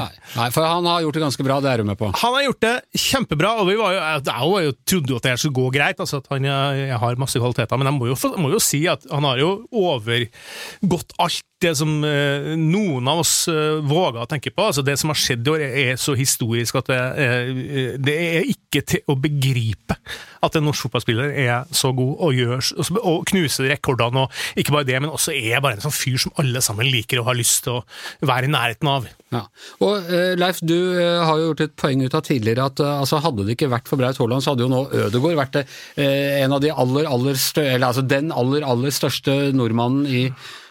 nei. 0.00 0.10
nei, 0.38 0.48
for 0.54 0.66
han 0.66 0.86
har 0.88 1.02
gjort 1.04 1.18
det 1.18 1.24
ganske 1.26 1.46
bra, 1.46 1.58
det 1.62 1.72
er 1.72 1.82
du 1.82 1.88
med 1.88 1.98
på? 2.00 2.10
Han 2.22 2.36
har 2.36 2.46
gjort 2.46 2.62
det 2.64 2.74
kjempebra, 3.06 3.54
og 3.62 3.70
vi 3.70 3.78
var 3.80 3.96
jo, 3.96 4.02
jeg, 4.02 4.24
jeg 4.30 4.76
trodde 4.92 5.14
jo 5.14 5.20
at 5.20 5.28
det 5.28 5.36
skulle 5.42 5.58
gå 5.58 5.66
greit, 5.74 6.02
altså 6.02 6.22
at 6.22 6.30
han 6.32 6.46
jeg 6.46 7.00
har 7.02 7.20
masse 7.20 7.40
kvaliteter, 7.40 7.80
men 7.80 7.90
jeg 7.90 7.98
må 7.98 8.10
jo, 8.10 8.16
må 8.42 8.52
jo 8.54 8.62
si 8.62 8.84
at 8.90 9.06
han 9.12 9.26
har 9.26 9.42
jo 9.42 9.50
overgått 9.74 11.16
alt 11.22 11.42
det 11.64 11.72
som 11.78 11.88
eh, 12.04 12.52
noen 12.60 13.06
av 13.08 13.22
oss 13.22 13.46
eh, 13.48 13.78
våger 13.80 14.20
å 14.20 14.28
tenke 14.28 14.52
på. 14.52 14.66
altså 14.68 14.84
Det 14.84 14.96
som 15.00 15.12
har 15.12 15.18
skjedd 15.20 15.46
i 15.46 15.52
år, 15.54 15.62
er 15.64 16.00
så 16.00 16.12
historisk 16.18 16.76
at 16.82 16.90
det, 16.90 16.98
eh, 17.24 17.94
det 17.96 18.16
er 18.26 18.50
ikke 18.52 18.82
til 18.84 19.08
å 19.08 19.16
begripe 19.16 19.96
at 20.44 20.58
en 20.58 20.66
norsk 20.68 20.84
fotballspiller 20.84 21.32
er 21.32 21.64
så 21.74 21.94
god 21.96 22.20
og, 22.26 22.36
gjør, 22.36 22.60
og 23.00 23.24
knuser 23.30 23.70
rekordene. 23.72 24.26
og 24.26 24.60
Ikke 24.60 24.74
bare 24.76 24.88
det, 24.88 24.98
men 25.00 25.14
også 25.14 25.32
er 25.32 25.62
bare 25.64 25.78
en 25.78 25.86
sånn 25.86 25.96
fyr 25.96 26.18
som 26.26 26.34
alle 26.42 26.60
sammen 26.64 26.90
liker 26.92 27.22
og 27.22 27.30
har 27.30 27.38
lyst 27.40 27.64
til 27.64 27.78
å 27.78 28.28
være 28.28 28.50
i 28.50 28.52
nærheten 28.52 28.92
av. 28.92 29.08
Ja. 29.32 29.42
Og 29.82 30.12
Leif, 30.38 30.60
du 30.60 30.76
har 31.00 31.40
jo 31.40 31.48
gjort 31.48 31.64
et 31.64 31.74
poeng 31.80 32.04
ut 32.04 32.14
av 32.14 32.22
tidligere 32.28 32.68
at 32.68 32.84
altså, 32.84 33.22
hadde 33.24 33.48
det 33.48 33.56
ikke 33.56 33.72
vært 33.72 33.88
for 33.88 33.98
Braut 33.98 34.20
Haaland, 34.20 34.44
så 34.44 34.52
hadde 34.52 34.66
jo 34.66 34.70
nå 34.70 34.84
Ødegaard 35.06 35.40
vært 35.40 35.58
en 36.04 36.54
av 36.54 36.62
de 36.62 36.70
aller, 36.70 37.08
aller 37.08 37.40
største, 37.40 37.66
eller 37.72 37.88
altså 37.88 38.06
den 38.06 38.30
aller, 38.36 38.68
aller 38.68 38.94
største 38.94 39.40
nordmannen 39.56 40.06
i 40.06 40.22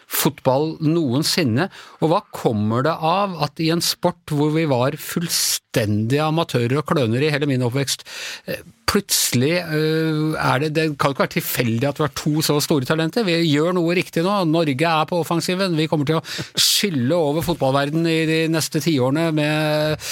fotball 0.06 0.76
noensinne. 0.84 1.68
Og 2.00 2.12
hva 2.12 2.22
kommer 2.34 2.86
det 2.86 2.94
av 2.94 3.36
at 3.46 3.60
i 3.62 3.72
en 3.74 3.84
sport 3.84 4.32
hvor 4.32 4.54
vi 4.54 4.66
var 4.70 4.98
fullstendige 5.00 6.24
amatører 6.24 6.80
og 6.80 6.88
kløner 6.88 7.24
i 7.24 7.32
hele 7.34 7.48
min 7.50 7.64
oppvekst, 7.66 8.06
eh, 8.46 8.64
plutselig 8.86 9.52
eh, 9.58 10.36
er 10.38 10.62
det 10.62 10.70
Det 10.76 10.84
kan 10.98 11.12
ikke 11.12 11.24
være 11.24 11.34
tilfeldig 11.36 11.88
at 11.88 11.98
vi 11.98 12.06
har 12.06 12.14
to 12.16 12.42
så 12.44 12.58
store 12.62 12.86
talenter. 12.88 13.26
Vi 13.26 13.34
gjør 13.50 13.74
noe 13.76 13.96
riktig 13.98 14.22
nå. 14.24 14.36
Norge 14.48 14.92
er 14.92 15.08
på 15.10 15.20
offensiven. 15.20 15.76
Vi 15.76 15.88
kommer 15.90 16.08
til 16.08 16.20
å 16.20 16.24
skylle 16.68 17.18
over 17.18 17.44
fotballverdenen 17.46 18.08
i 18.10 18.22
de 18.28 18.40
neste 18.52 18.82
tiårene 18.84 19.28
med 19.36 20.08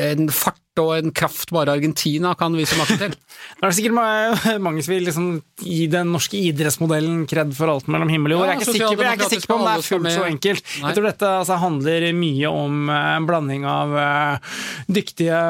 en 0.00 0.32
fart 0.32 0.60
og 0.82 0.94
en 0.96 1.14
kraft 1.14 1.52
bare 1.54 1.76
Argentina 1.76 2.34
kan 2.38 2.56
vise 2.56 2.78
maken 2.80 3.04
til. 3.04 3.18
Det 3.60 3.68
er 3.68 3.74
sikkert 3.76 4.60
mange 4.62 4.82
som 4.84 4.94
vil 4.94 5.06
liksom 5.06 5.26
gi 5.60 5.84
den 5.90 6.10
norske 6.14 6.38
idrettsmodellen 6.38 7.24
kred 7.28 7.52
for 7.56 7.72
alt 7.72 7.88
mellom 7.92 8.10
himmel 8.12 8.34
og 8.34 8.40
jord. 8.40 8.50
Ja, 8.50 8.56
jeg, 8.56 8.74
jeg, 8.80 8.96
er 9.04 9.16
ikke 9.16 9.28
sikker, 9.34 9.50
på 9.50 9.56
om 9.58 9.64
det 9.66 9.72
er 9.72 9.84
fullt 9.84 10.12
så 10.14 10.24
enkelt. 10.28 10.62
Nei. 10.70 10.90
Jeg 10.90 10.96
tror 10.96 11.08
dette 11.08 11.30
altså, 11.40 11.58
handler 11.60 12.06
mye 12.16 12.52
om 12.52 12.90
uh, 12.90 12.98
en 13.16 13.28
blanding 13.28 13.66
av 13.68 13.94
uh, 13.96 14.56
dyktige 14.88 15.40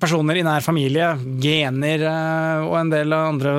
personer 0.00 0.40
i 0.40 0.44
nær 0.46 0.64
familie, 0.64 1.10
gener 1.42 2.04
uh, 2.04 2.68
og 2.68 2.76
en 2.82 2.92
del 2.92 3.16
andre 3.16 3.54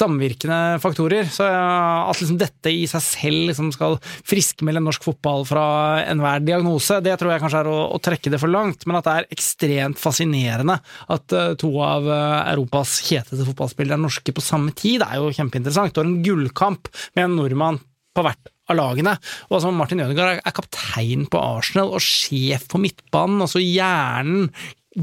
samvirkende 0.00 0.60
faktorer. 0.84 1.28
Så 1.32 1.48
at 1.48 2.20
liksom, 2.20 2.38
dette 2.40 2.72
i 2.72 2.86
seg 2.90 3.04
selv 3.04 3.50
liksom, 3.50 3.72
skal 3.76 3.98
friskmelde 4.28 4.84
norsk 4.84 5.04
fotball 5.04 5.44
fra 5.48 5.66
enhver 6.06 6.44
diagnose, 6.44 7.00
det 7.04 7.16
tror 7.20 7.34
jeg 7.34 7.44
kanskje 7.44 7.64
er 7.64 7.72
å, 7.72 7.78
å 7.96 8.00
trekke 8.02 8.32
det 8.32 8.40
for 8.42 8.52
langt. 8.52 8.86
Men 8.88 9.00
at 9.00 9.08
det 9.08 9.16
er 9.18 9.30
ekstremt 9.36 9.89
ekstremt 9.90 10.00
fascinerende 10.00 10.78
at 11.08 11.32
uh, 11.32 11.54
to 11.58 11.70
av 11.82 12.06
uh, 12.06 12.52
Europas 12.52 13.00
kjeteste 13.06 13.46
fotballspillere 13.46 13.98
er 13.98 14.04
norske 14.04 14.32
på 14.32 14.40
samme 14.42 14.72
tid. 14.72 15.00
Det 15.00 15.08
er 15.08 15.20
jo 15.20 15.34
kjempeinteressant. 15.34 15.96
Har 15.96 16.06
en 16.06 16.22
gullkamp 16.22 16.88
med 17.16 17.24
en 17.24 17.36
nordmann 17.36 17.80
på 18.14 18.24
hvert 18.24 18.50
av 18.70 18.76
lagene. 18.78 19.16
Og 19.48 19.58
altså 19.58 19.72
Martin 19.74 20.02
Ødegaard 20.04 20.42
er 20.44 20.54
kaptein 20.54 21.26
på 21.30 21.38
Arsenal 21.40 21.92
og 21.94 22.02
sjef 22.02 22.68
på 22.70 22.80
midtbanen. 22.80 23.42
altså 23.42 23.62
Hjernen 23.62 24.50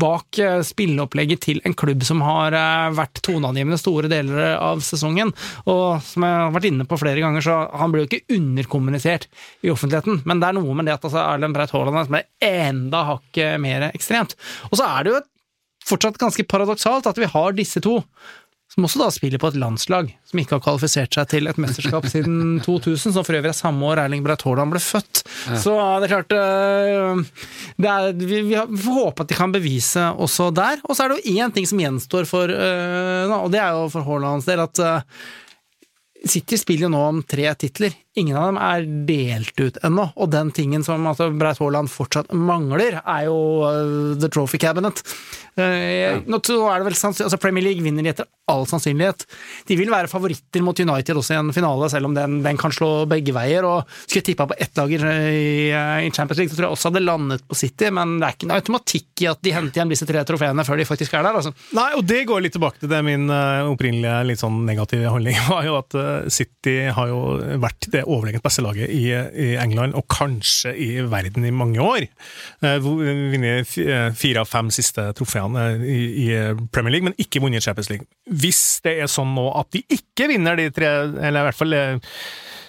bak 0.02 0.40
eh, 0.42 0.60
spilleopplegget 0.66 1.44
til 1.46 1.62
en 1.68 1.76
klubb 1.78 2.04
som 2.08 2.22
har 2.26 2.56
eh, 2.58 2.88
vært 2.98 3.22
toneangivende 3.26 3.80
store 3.82 4.12
deler 4.12 4.56
av 4.56 4.82
sesongen. 4.86 5.34
Og 5.70 6.02
som 6.06 6.26
jeg 6.28 6.42
har 6.44 6.54
vært 6.56 6.70
inne 6.72 6.88
på 6.90 7.00
flere 7.02 7.24
ganger, 7.24 7.46
så 7.46 7.60
han 7.78 7.94
blir 7.94 8.06
jo 8.06 8.10
ikke 8.12 8.38
underkommunisert 8.38 9.30
i 9.66 9.72
offentligheten. 9.74 10.22
Men 10.30 10.44
det 10.44 10.52
er 10.52 10.60
noe 10.60 10.78
med 10.78 10.90
det 10.90 10.98
at 10.98 11.08
altså, 11.08 11.24
Erlend 11.24 11.58
Breit 11.58 11.74
Haaland 11.76 12.10
som 12.10 12.20
er 12.20 12.30
enda 12.68 13.06
hakket 13.14 13.62
mer 13.64 13.90
ekstremt. 13.92 14.38
Og 14.72 14.80
så 14.80 14.90
er 14.90 15.08
det 15.08 15.16
jo 15.16 15.24
fortsatt 15.88 16.20
ganske 16.20 16.44
paradoksalt 16.50 17.08
at 17.08 17.20
vi 17.22 17.30
har 17.32 17.56
disse 17.56 17.82
to 17.84 18.02
som 18.78 18.86
også 18.86 19.00
da 19.02 19.08
spiller 19.10 19.42
på 19.42 19.50
et 19.50 19.58
landslag 19.58 20.12
som 20.30 20.38
ikke 20.38 20.54
har 20.54 20.62
kvalifisert 20.62 21.16
seg 21.18 21.30
til 21.32 21.50
et 21.50 21.58
mesterskap 21.58 22.06
siden 22.12 22.60
2000, 22.66 23.16
som 23.16 23.26
for 23.26 23.34
øvrig 23.34 23.50
er 23.50 23.58
samme 23.58 23.90
år 23.90 24.04
Erling 24.04 24.22
Braut 24.26 24.46
Haaland 24.46 24.76
ble 24.76 24.82
født. 24.84 25.24
Ja. 25.48 25.58
Så 25.64 25.74
det 25.74 26.08
er 26.08 26.14
klart 26.14 26.36
øh, 26.38 27.24
det 27.82 27.90
er, 27.90 28.12
vi, 28.22 28.44
vi, 28.52 28.60
får 28.84 29.00
håpe 29.00 29.26
at 29.26 29.34
de 29.34 29.40
kan 29.40 29.56
bevise 29.56 30.06
også 30.14 30.52
der. 30.54 30.84
Og 30.86 30.94
så 30.94 31.08
er 31.08 31.14
det 31.16 31.24
jo 31.24 31.42
én 31.42 31.56
ting 31.56 31.66
som 31.66 31.82
gjenstår 31.82 32.30
for 32.30 32.54
øh, 32.54 33.34
Og 33.40 33.50
det 33.54 33.64
er 33.64 33.74
jo 33.74 33.90
for 33.94 34.06
Haalands 34.06 34.46
del 34.46 34.62
at 34.62 34.84
øh, 34.86 35.02
City 36.28 36.62
spiller 36.62 36.88
jo 36.88 36.94
nå 36.94 37.02
om 37.10 37.24
tre 37.26 37.50
titler. 37.58 37.98
Ingen 38.18 38.38
av 38.40 38.48
dem 38.50 38.58
er 38.58 38.88
delt 39.06 39.62
ut 39.62 39.78
ennå, 39.86 40.08
og 40.18 40.32
den 40.34 40.50
tingen 40.56 40.86
som 40.86 41.06
altså, 41.06 41.30
Breit 41.38 41.62
Haaland 41.62 41.92
fortsatt 41.94 42.32
mangler, 42.34 42.98
er 43.04 43.28
jo 43.28 43.38
uh, 43.62 44.16
the 44.18 44.30
trophy 44.34 44.58
cabinet. 44.62 45.04
Uh, 45.58 46.24
nå 46.30 46.38
er 46.42 46.82
det 46.82 46.90
vel 46.90 46.98
altså 46.98 47.40
Premier 47.42 47.66
League 47.66 47.86
vinner 47.86 48.06
de 48.06 48.14
etter 48.14 48.28
all 48.48 48.64
sannsynlighet. 48.70 49.26
De 49.68 49.76
vil 49.76 49.90
være 49.92 50.08
favoritter 50.08 50.64
mot 50.64 50.78
United 50.80 51.20
også 51.20 51.36
i 51.36 51.40
en 51.40 51.52
finale, 51.56 51.90
selv 51.92 52.08
om 52.08 52.14
den, 52.16 52.40
den 52.46 52.60
kan 52.60 52.72
slå 52.74 53.06
begge 53.10 53.34
veier. 53.36 53.66
og 53.68 53.90
Skulle 54.06 54.22
jeg 54.22 54.28
tippa 54.30 54.48
på 54.48 54.58
ett 54.64 54.80
lag 54.80 54.94
i, 54.94 55.00
i, 55.74 56.12
Champions 56.16 56.40
League, 56.40 56.52
så 56.52 56.60
tror 56.60 56.68
jeg 56.70 56.78
også 56.78 56.92
hadde 56.92 57.04
landet 57.04 57.44
på 57.48 57.58
City, 57.60 57.92
men 57.94 58.16
det 58.22 58.30
er 58.30 58.38
ikke 58.38 58.50
noe 58.52 58.62
automatikk 58.62 59.26
i 59.26 59.30
at 59.34 59.42
de 59.44 59.54
henter 59.56 59.82
igjen 59.82 59.92
disse 59.92 60.08
tre 60.08 60.24
trofeene 60.28 60.66
før 60.68 60.80
de 60.80 60.88
faktisk 60.88 61.18
er 61.18 61.28
der. 61.28 61.42
Altså. 61.42 61.52
Nei, 61.76 61.90
og 62.00 62.06
det 62.08 62.22
går 62.30 62.46
litt 62.46 62.56
tilbake 62.56 62.82
til 62.82 62.94
det 62.94 63.02
min 63.08 63.28
uh, 63.30 63.68
opprinnelige 63.68 64.24
litt 64.32 64.44
sånn 64.44 64.62
negative 64.68 65.12
holdning 65.12 65.42
var 65.52 65.68
jo 65.68 65.78
at 65.82 66.00
City 66.34 66.78
har 66.96 67.12
jo 67.12 67.22
vært 67.60 67.90
det 67.92 68.07
overlegent 68.08 68.46
beste 68.46 68.64
laget 68.66 68.92
i, 68.94 69.06
i, 69.12 69.50
England, 69.62 69.96
og 69.98 70.08
kanskje 70.12 70.74
i 70.74 70.90
verden 71.08 71.46
i 71.48 71.54
mange 71.54 71.84
år. 71.84 72.08
Uh, 72.64 72.78
Vunnet 72.84 73.70
fire 74.18 74.44
av 74.44 74.50
fem 74.50 74.72
siste 74.74 75.10
trofeene 75.18 75.70
i, 75.84 76.02
i, 76.26 76.28
Premier 76.74 76.98
League, 76.98 77.10
men 77.10 77.18
ikke 77.22 77.44
vunnet 77.44 77.66
Champions 77.66 77.92
League. 77.92 78.08
Hvis 78.28 78.80
det 78.86 78.98
er 79.02 79.12
sånn 79.12 79.36
nå 79.36 79.50
at 79.58 79.72
de 79.76 79.84
ikke 79.94 80.30
vinner 80.32 80.60
de 80.60 80.70
tre, 80.74 80.94
eller 81.12 81.42
i 81.42 81.50
hvert 81.50 81.60
fall 81.60 81.80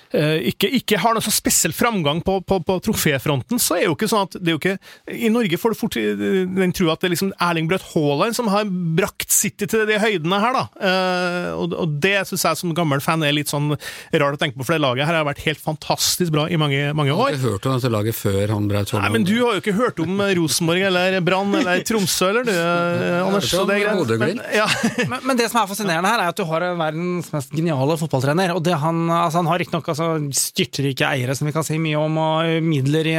ikke, 0.08 0.70
ikke, 0.80 0.98
har 1.02 1.14
noe 1.14 1.24
så 1.24 1.32
spesiell 1.34 1.74
framgang 1.76 2.22
på, 2.24 2.38
på, 2.48 2.60
på 2.64 2.78
troféfronten, 2.86 3.60
så 3.60 3.76
er 3.76 3.84
det 3.84 3.90
jo 3.90 3.96
ikke 3.96 4.08
sånn 4.10 4.26
at 4.28 4.36
det 4.38 4.52
er 4.52 4.56
jo 4.56 4.60
ikke 4.60 5.18
I 5.26 5.30
Norge 5.32 5.58
får 5.60 5.74
du 5.74 5.78
fort 5.78 5.98
den 5.98 6.74
trua 6.76 6.94
at 6.94 7.02
det 7.02 7.10
er 7.10 7.14
liksom 7.14 7.32
Erling 7.44 7.68
Brødt 7.68 7.84
Haaland 7.92 8.36
som 8.36 8.48
har 8.52 8.68
brakt 8.68 9.32
City 9.34 9.68
til 9.68 9.84
de 9.88 9.98
høydene 10.00 10.40
her, 10.42 10.56
da. 10.56 10.64
Uh, 10.78 11.48
og, 11.60 11.76
og, 11.84 11.96
det 12.02 12.14
syns 12.28 12.46
jeg 12.46 12.60
som 12.62 12.74
gammel 12.76 13.02
fan 13.04 13.24
er 13.26 13.34
litt 13.36 13.50
sånn 13.52 13.70
rart 13.74 14.38
å 14.38 14.40
tenke 14.40 14.58
på, 14.58 14.66
for 14.66 14.76
det 14.76 14.82
laget 14.82 15.08
her 15.08 15.18
har 15.18 15.26
vært 15.28 15.42
helt 15.44 15.60
fantastisk 15.62 16.32
bra 16.34 16.46
i 16.48 16.58
mange, 16.60 16.80
mange 16.96 17.14
år. 17.14 17.34
Jeg 17.34 17.42
har 17.42 17.42
ikke 17.42 17.54
hørt 17.56 17.68
om 17.68 17.76
dette 17.76 17.92
laget 17.92 18.18
før 18.18 18.54
han 18.54 18.68
Braut 18.70 18.94
Haaland. 18.94 19.04
Nei, 19.04 19.12
men 19.18 19.28
du 19.28 19.34
har 19.42 19.58
jo 19.58 19.62
ikke 19.62 19.76
hørt 19.78 20.02
om 20.04 20.24
Rosenborg 20.40 20.86
eller 20.88 21.18
Brann 21.26 21.54
eller 21.60 21.84
Tromsø, 21.88 22.30
eller 22.32 22.48
du, 22.48 22.54
Anders? 22.54 23.50
Så 23.52 23.64
det 23.68 23.78
er 23.78 23.86
greit. 23.88 24.14
Men, 24.22 24.42
ja. 24.54 24.66
men, 25.10 25.18
men, 25.22 25.38
det 25.40 25.48
som 25.52 25.62
er 25.62 25.70
fascinerende 25.70 26.12
her, 26.12 26.24
er 26.24 26.32
at 26.32 26.38
du 26.38 26.44
har 26.48 26.66
verdens 26.78 27.30
mest 27.34 27.54
geniale 27.54 27.98
fotballtrener. 28.00 28.54
og 28.56 28.64
det 28.64 28.76
Han 28.78 29.08
altså 29.10 29.42
han 29.42 29.50
har 29.50 29.60
riktignok 29.62 29.88
altså, 29.88 29.97
styrtrike 30.34 31.06
eiere, 31.06 31.34
som 31.36 31.48
vi 31.48 31.54
kan 31.54 31.66
si 31.66 31.78
mye 31.82 31.98
om, 32.00 32.18
og 32.22 32.64
midler, 32.64 33.08
i, 33.12 33.16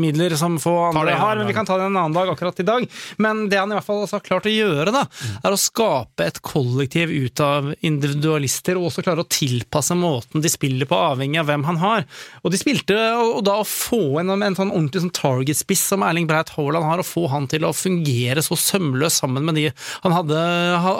midler 0.00 0.34
som 0.38 0.58
få 0.62 0.74
andre 0.90 1.16
har. 1.18 1.40
men 1.40 1.50
Vi 1.50 1.56
kan 1.56 1.68
ta 1.68 1.78
det 1.78 1.88
en 1.88 1.96
annen 1.96 2.16
dag 2.16 2.30
akkurat 2.32 2.60
i 2.60 2.66
dag. 2.66 2.86
Men 3.22 3.46
det 3.50 3.60
han 3.60 3.72
i 3.72 3.78
hvert 3.78 3.86
fall 3.86 4.04
har 4.04 4.24
klart 4.24 4.48
å 4.48 4.52
gjøre, 4.52 4.92
da, 4.94 5.04
er 5.42 5.54
å 5.54 5.60
skape 5.60 6.26
et 6.28 6.40
kollektiv 6.44 7.12
ut 7.12 7.42
av 7.44 7.72
individualister, 7.86 8.78
og 8.78 8.90
også 8.90 9.04
klare 9.06 9.24
å 9.24 9.30
tilpasse 9.30 9.96
måten 9.98 10.44
de 10.44 10.52
spiller 10.52 10.88
på, 10.88 10.98
avhengig 10.98 11.40
av 11.42 11.48
hvem 11.50 11.66
han 11.68 11.80
har. 11.82 12.06
Og 12.42 12.54
de 12.54 12.60
spilte, 12.60 12.96
og 13.18 13.42
da 13.46 13.58
å 13.62 13.68
få 13.68 14.20
en, 14.22 14.34
en 14.36 14.58
sånn 14.58 14.72
ordentlig 14.72 15.04
sånn 15.04 15.14
target-spiss 15.18 15.84
som 15.92 16.04
Erling 16.06 16.28
Breit 16.30 16.52
Haaland 16.56 16.86
har, 16.88 17.02
og 17.02 17.08
få 17.08 17.26
han 17.32 17.48
til 17.50 17.66
å 17.66 17.74
fungere 17.76 18.44
så 18.44 18.58
sømløst 18.58 19.22
sammen 19.22 19.46
med 19.46 19.58
de 19.58 19.68
han 20.04 20.14
hadde, 20.14 20.38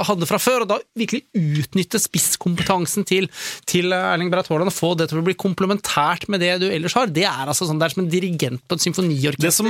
hadde 0.08 0.28
fra 0.28 0.40
før, 0.42 0.64
og 0.64 0.72
da 0.72 0.78
virkelig 0.98 1.24
utnytte 1.38 2.00
spisskompetansen 2.02 3.06
til, 3.08 3.28
til 3.68 3.94
Erling 3.94 4.32
Breit 4.32 4.50
Haaland 4.50 4.72
og 4.72 4.76
få 4.76 4.94
det 4.98 5.07
til 5.10 5.20
å 5.20 5.24
bli 5.26 5.36
komplementært 5.38 6.28
med 6.32 6.42
det 6.44 6.54
du 6.62 6.66
ellers 6.68 6.96
har, 6.98 7.10
det 7.12 7.26
er 7.28 7.48
altså 7.48 7.68
sånn, 7.68 7.80
det 7.80 7.88
er 7.88 7.94
som 7.94 8.04
en 8.04 8.10
dirigent 8.12 8.62
på 8.68 8.78
et 8.78 8.84
symfoniorkester 8.86 9.68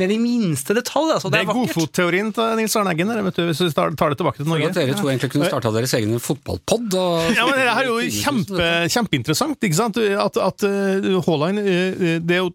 ned 0.00 0.14
i 0.14 0.18
minste 0.20 0.76
detalj. 0.76 1.14
Altså, 1.16 1.30
det, 1.30 1.42
det 1.42 1.44
er, 1.44 1.50
er 1.50 1.60
godfotteorien 1.60 2.32
til 2.36 2.60
Nils 2.60 2.76
Arne 2.78 2.94
Eggen, 2.94 3.12
hvis 3.36 3.62
vi 3.64 3.70
tar 3.76 3.92
det 3.92 4.18
tilbake 4.20 4.40
til 4.40 4.50
Norge. 4.50 4.72
Dere 4.76 4.96
to 4.98 5.10
egentlig 5.10 5.32
kunne 5.34 5.50
starta 5.50 5.72
deres 5.74 5.94
egen 5.98 6.16
fotballpod? 6.22 6.96
Ja, 7.36 7.46
men 7.48 7.60
det 7.60 7.68
er 7.72 7.90
jo 7.90 7.98
kjempe, 8.20 8.70
kjempeinteressant, 8.92 9.58
ikke 9.66 9.78
sant? 9.78 10.00
At, 10.26 10.38
at 10.40 10.66
uh, 10.66 11.20
Haaland 11.26 11.62
uh, 11.62 12.06
det 12.22 12.40
jo, 12.40 12.50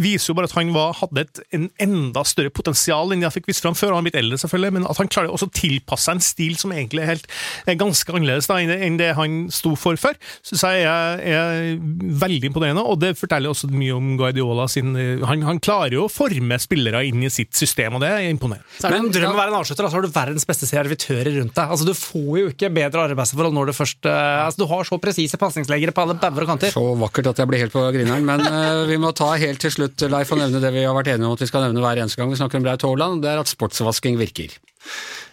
viser 0.00 0.32
jo 0.32 0.38
bare 0.38 0.50
at 0.50 0.56
han 0.58 0.72
var, 0.74 0.94
hadde 1.00 1.26
et 1.26 1.42
en 1.54 1.68
enda 1.82 2.24
større 2.26 2.52
potensial 2.54 3.12
enn 3.14 3.24
jeg 3.24 3.34
fikk 3.36 3.50
vist 3.50 3.64
fram 3.64 3.76
før. 3.78 3.94
Han 3.94 4.04
er 4.04 4.08
blitt 4.08 4.20
eldre, 4.20 4.38
selvfølgelig, 4.42 4.76
men 4.78 4.88
at 4.88 5.00
han 5.00 5.10
klarer 5.12 5.32
også 5.34 5.48
å 5.50 5.54
tilpasse 5.54 6.08
seg 6.08 6.18
en 6.18 6.24
stil 6.24 6.56
som 6.60 6.72
egentlig 6.74 7.04
er, 7.04 7.10
helt, 7.14 7.28
er 7.68 7.78
ganske 7.80 8.14
annerledes 8.14 8.48
da, 8.50 8.58
enn 8.60 8.98
det 9.00 9.12
han 9.18 9.44
sto 9.54 9.74
for 9.78 9.98
før, 10.00 10.18
syns 10.46 10.64
jeg 10.66 10.86
er, 10.88 11.22
er, 11.38 11.78
veldig 12.24 12.50
imponerende. 12.50 12.84
Og 12.86 12.98
det 13.02 13.14
forteller 13.18 13.52
også 13.52 13.70
mye 13.72 13.94
om 13.96 14.14
Guardiola 14.20 14.66
sin 14.70 14.94
han, 14.94 15.42
han, 15.46 15.60
klarer 15.64 15.96
jo 15.96 16.06
å 16.06 16.12
forme 16.12 16.58
spillere 16.60 17.04
inn 17.08 17.22
i 17.24 17.30
sitt 17.32 17.54
system, 17.56 17.96
og 17.96 18.04
det 18.04 18.10
er 18.12 18.28
imponerende. 18.28 18.66
Så 18.78 18.88
er 18.88 18.94
det 18.94 19.00
en 19.00 19.12
drøm 19.14 19.32
å 19.32 19.38
være 19.38 19.52
en 19.52 19.58
avslutter, 19.60 19.86
altså 19.86 20.00
har 20.00 20.06
du 20.06 20.14
verdens 20.14 20.48
beste 20.48 20.68
servitører 20.68 21.32
rundt 21.38 21.54
deg. 21.56 21.72
Altså, 21.74 21.88
du 21.88 21.94
får 21.96 22.38
jo 22.40 22.52
ikke 22.52 22.70
bedre 22.74 23.06
arbeidsforhold 23.10 23.56
når 23.56 23.70
du 23.70 23.76
først 23.76 24.08
uh, 24.08 24.44
altså, 24.44 24.62
Du 24.62 24.68
har 24.70 24.88
så 24.88 25.00
presise 25.02 25.40
pasningsleggere 25.40 25.94
på 25.94 26.04
alle 26.04 26.18
bauger 26.20 26.46
og 26.46 26.52
kanter. 26.54 26.74
Så 26.74 26.84
vakkert 27.00 27.32
at 27.32 27.42
jeg 27.42 27.50
blir 27.50 27.64
helt 27.64 27.74
på 27.74 27.84
grineren, 27.96 28.28
men 28.28 28.44
uh, 28.44 28.84
vi 28.90 29.00
må 29.00 29.14
ta 29.16 29.32
helt 29.40 29.62
til 29.64 29.74
slutt, 29.74 30.06
Leif, 30.12 30.32
og 30.34 30.42
nevne 30.42 30.62
det 30.62 30.72
vi 30.74 30.86
har 30.86 30.96
vært 30.96 31.14
enige 31.14 31.30
om 31.30 31.36
at 31.38 31.44
vi 31.44 31.50
skal 31.50 31.66
nevne 31.68 31.84
hver 31.84 32.04
eneste 32.04 32.20
gang 32.20 32.32
vi 32.32 32.40
snakker 32.40 32.60
om 32.60 32.68
Braut 32.68 32.88
Haaland, 32.88 33.22
det 33.24 33.32
er 33.32 33.42
at 33.42 33.50
sportsvasking 33.50 34.20
virker. 34.20 34.54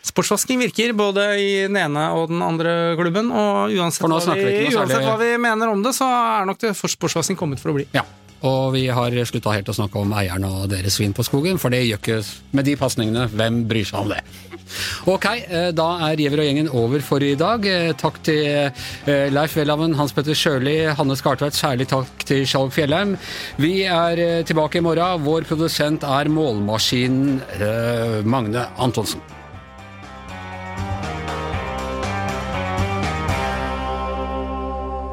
Sportsvasking 0.02 0.62
virker 0.64 0.96
både 0.98 1.28
i 1.38 1.52
den 1.68 1.78
ene 1.78 2.08
og 2.18 2.32
den 2.32 2.42
andre 2.42 2.96
klubben, 3.00 3.30
og 3.30 3.74
uansett, 3.76 4.08
hva 4.08 4.38
vi, 4.40 4.66
uansett 4.74 5.06
hva 5.06 5.20
vi 5.22 5.36
mener 5.42 5.70
om 5.70 5.84
det, 5.86 5.94
så 5.98 6.10
er 6.10 6.50
nok 6.50 6.62
det 6.64 6.74
sportsvasking 6.74 7.38
kommet 7.40 7.62
for 7.62 7.74
å 7.74 7.78
bli. 7.78 7.88
Ja. 7.96 8.06
Og 8.42 8.72
vi 8.74 8.88
har 8.90 9.14
slutta 9.30 9.54
helt 9.54 9.70
å 9.70 9.76
snakke 9.78 10.02
om 10.02 10.14
eierne 10.18 10.50
og 10.50 10.70
deres 10.72 10.96
svin 10.98 11.14
på 11.14 11.26
skogen, 11.28 11.60
for 11.62 11.74
det 11.74 11.84
gjør 11.86 12.00
ikke 12.02 12.22
med 12.58 12.66
de 12.66 12.74
pasningene. 12.80 13.28
Hvem 13.30 13.60
bryr 13.70 13.86
seg 13.86 14.00
om 14.02 14.10
det? 14.10 14.24
Ok, 15.12 15.26
eh, 15.28 15.70
da 15.76 15.88
er 16.08 16.22
Giæver 16.24 16.42
og 16.42 16.48
gjengen 16.48 16.72
over 16.74 17.04
for 17.06 17.22
i 17.22 17.36
dag. 17.38 17.66
Eh, 17.68 17.92
takk 18.00 18.18
til 18.26 18.40
eh, 18.48 19.28
Leif 19.30 19.58
Welhaven, 19.60 19.94
Hans 20.00 20.16
Petter 20.16 20.38
Sjøli, 20.38 20.78
Hanne 20.98 21.18
Skartveit. 21.20 21.58
Særlig 21.58 21.90
takk 21.92 22.26
til 22.26 22.46
Skjalg 22.50 22.74
Fjellheim. 22.74 23.14
Vi 23.62 23.84
er 23.86 24.42
tilbake 24.48 24.80
i 24.80 24.86
morgen. 24.86 25.22
Vår 25.28 25.46
produsent 25.50 26.08
er 26.08 26.32
målmaskinen 26.32 28.26
Magne 28.26 28.66
Antonsen. 28.82 29.41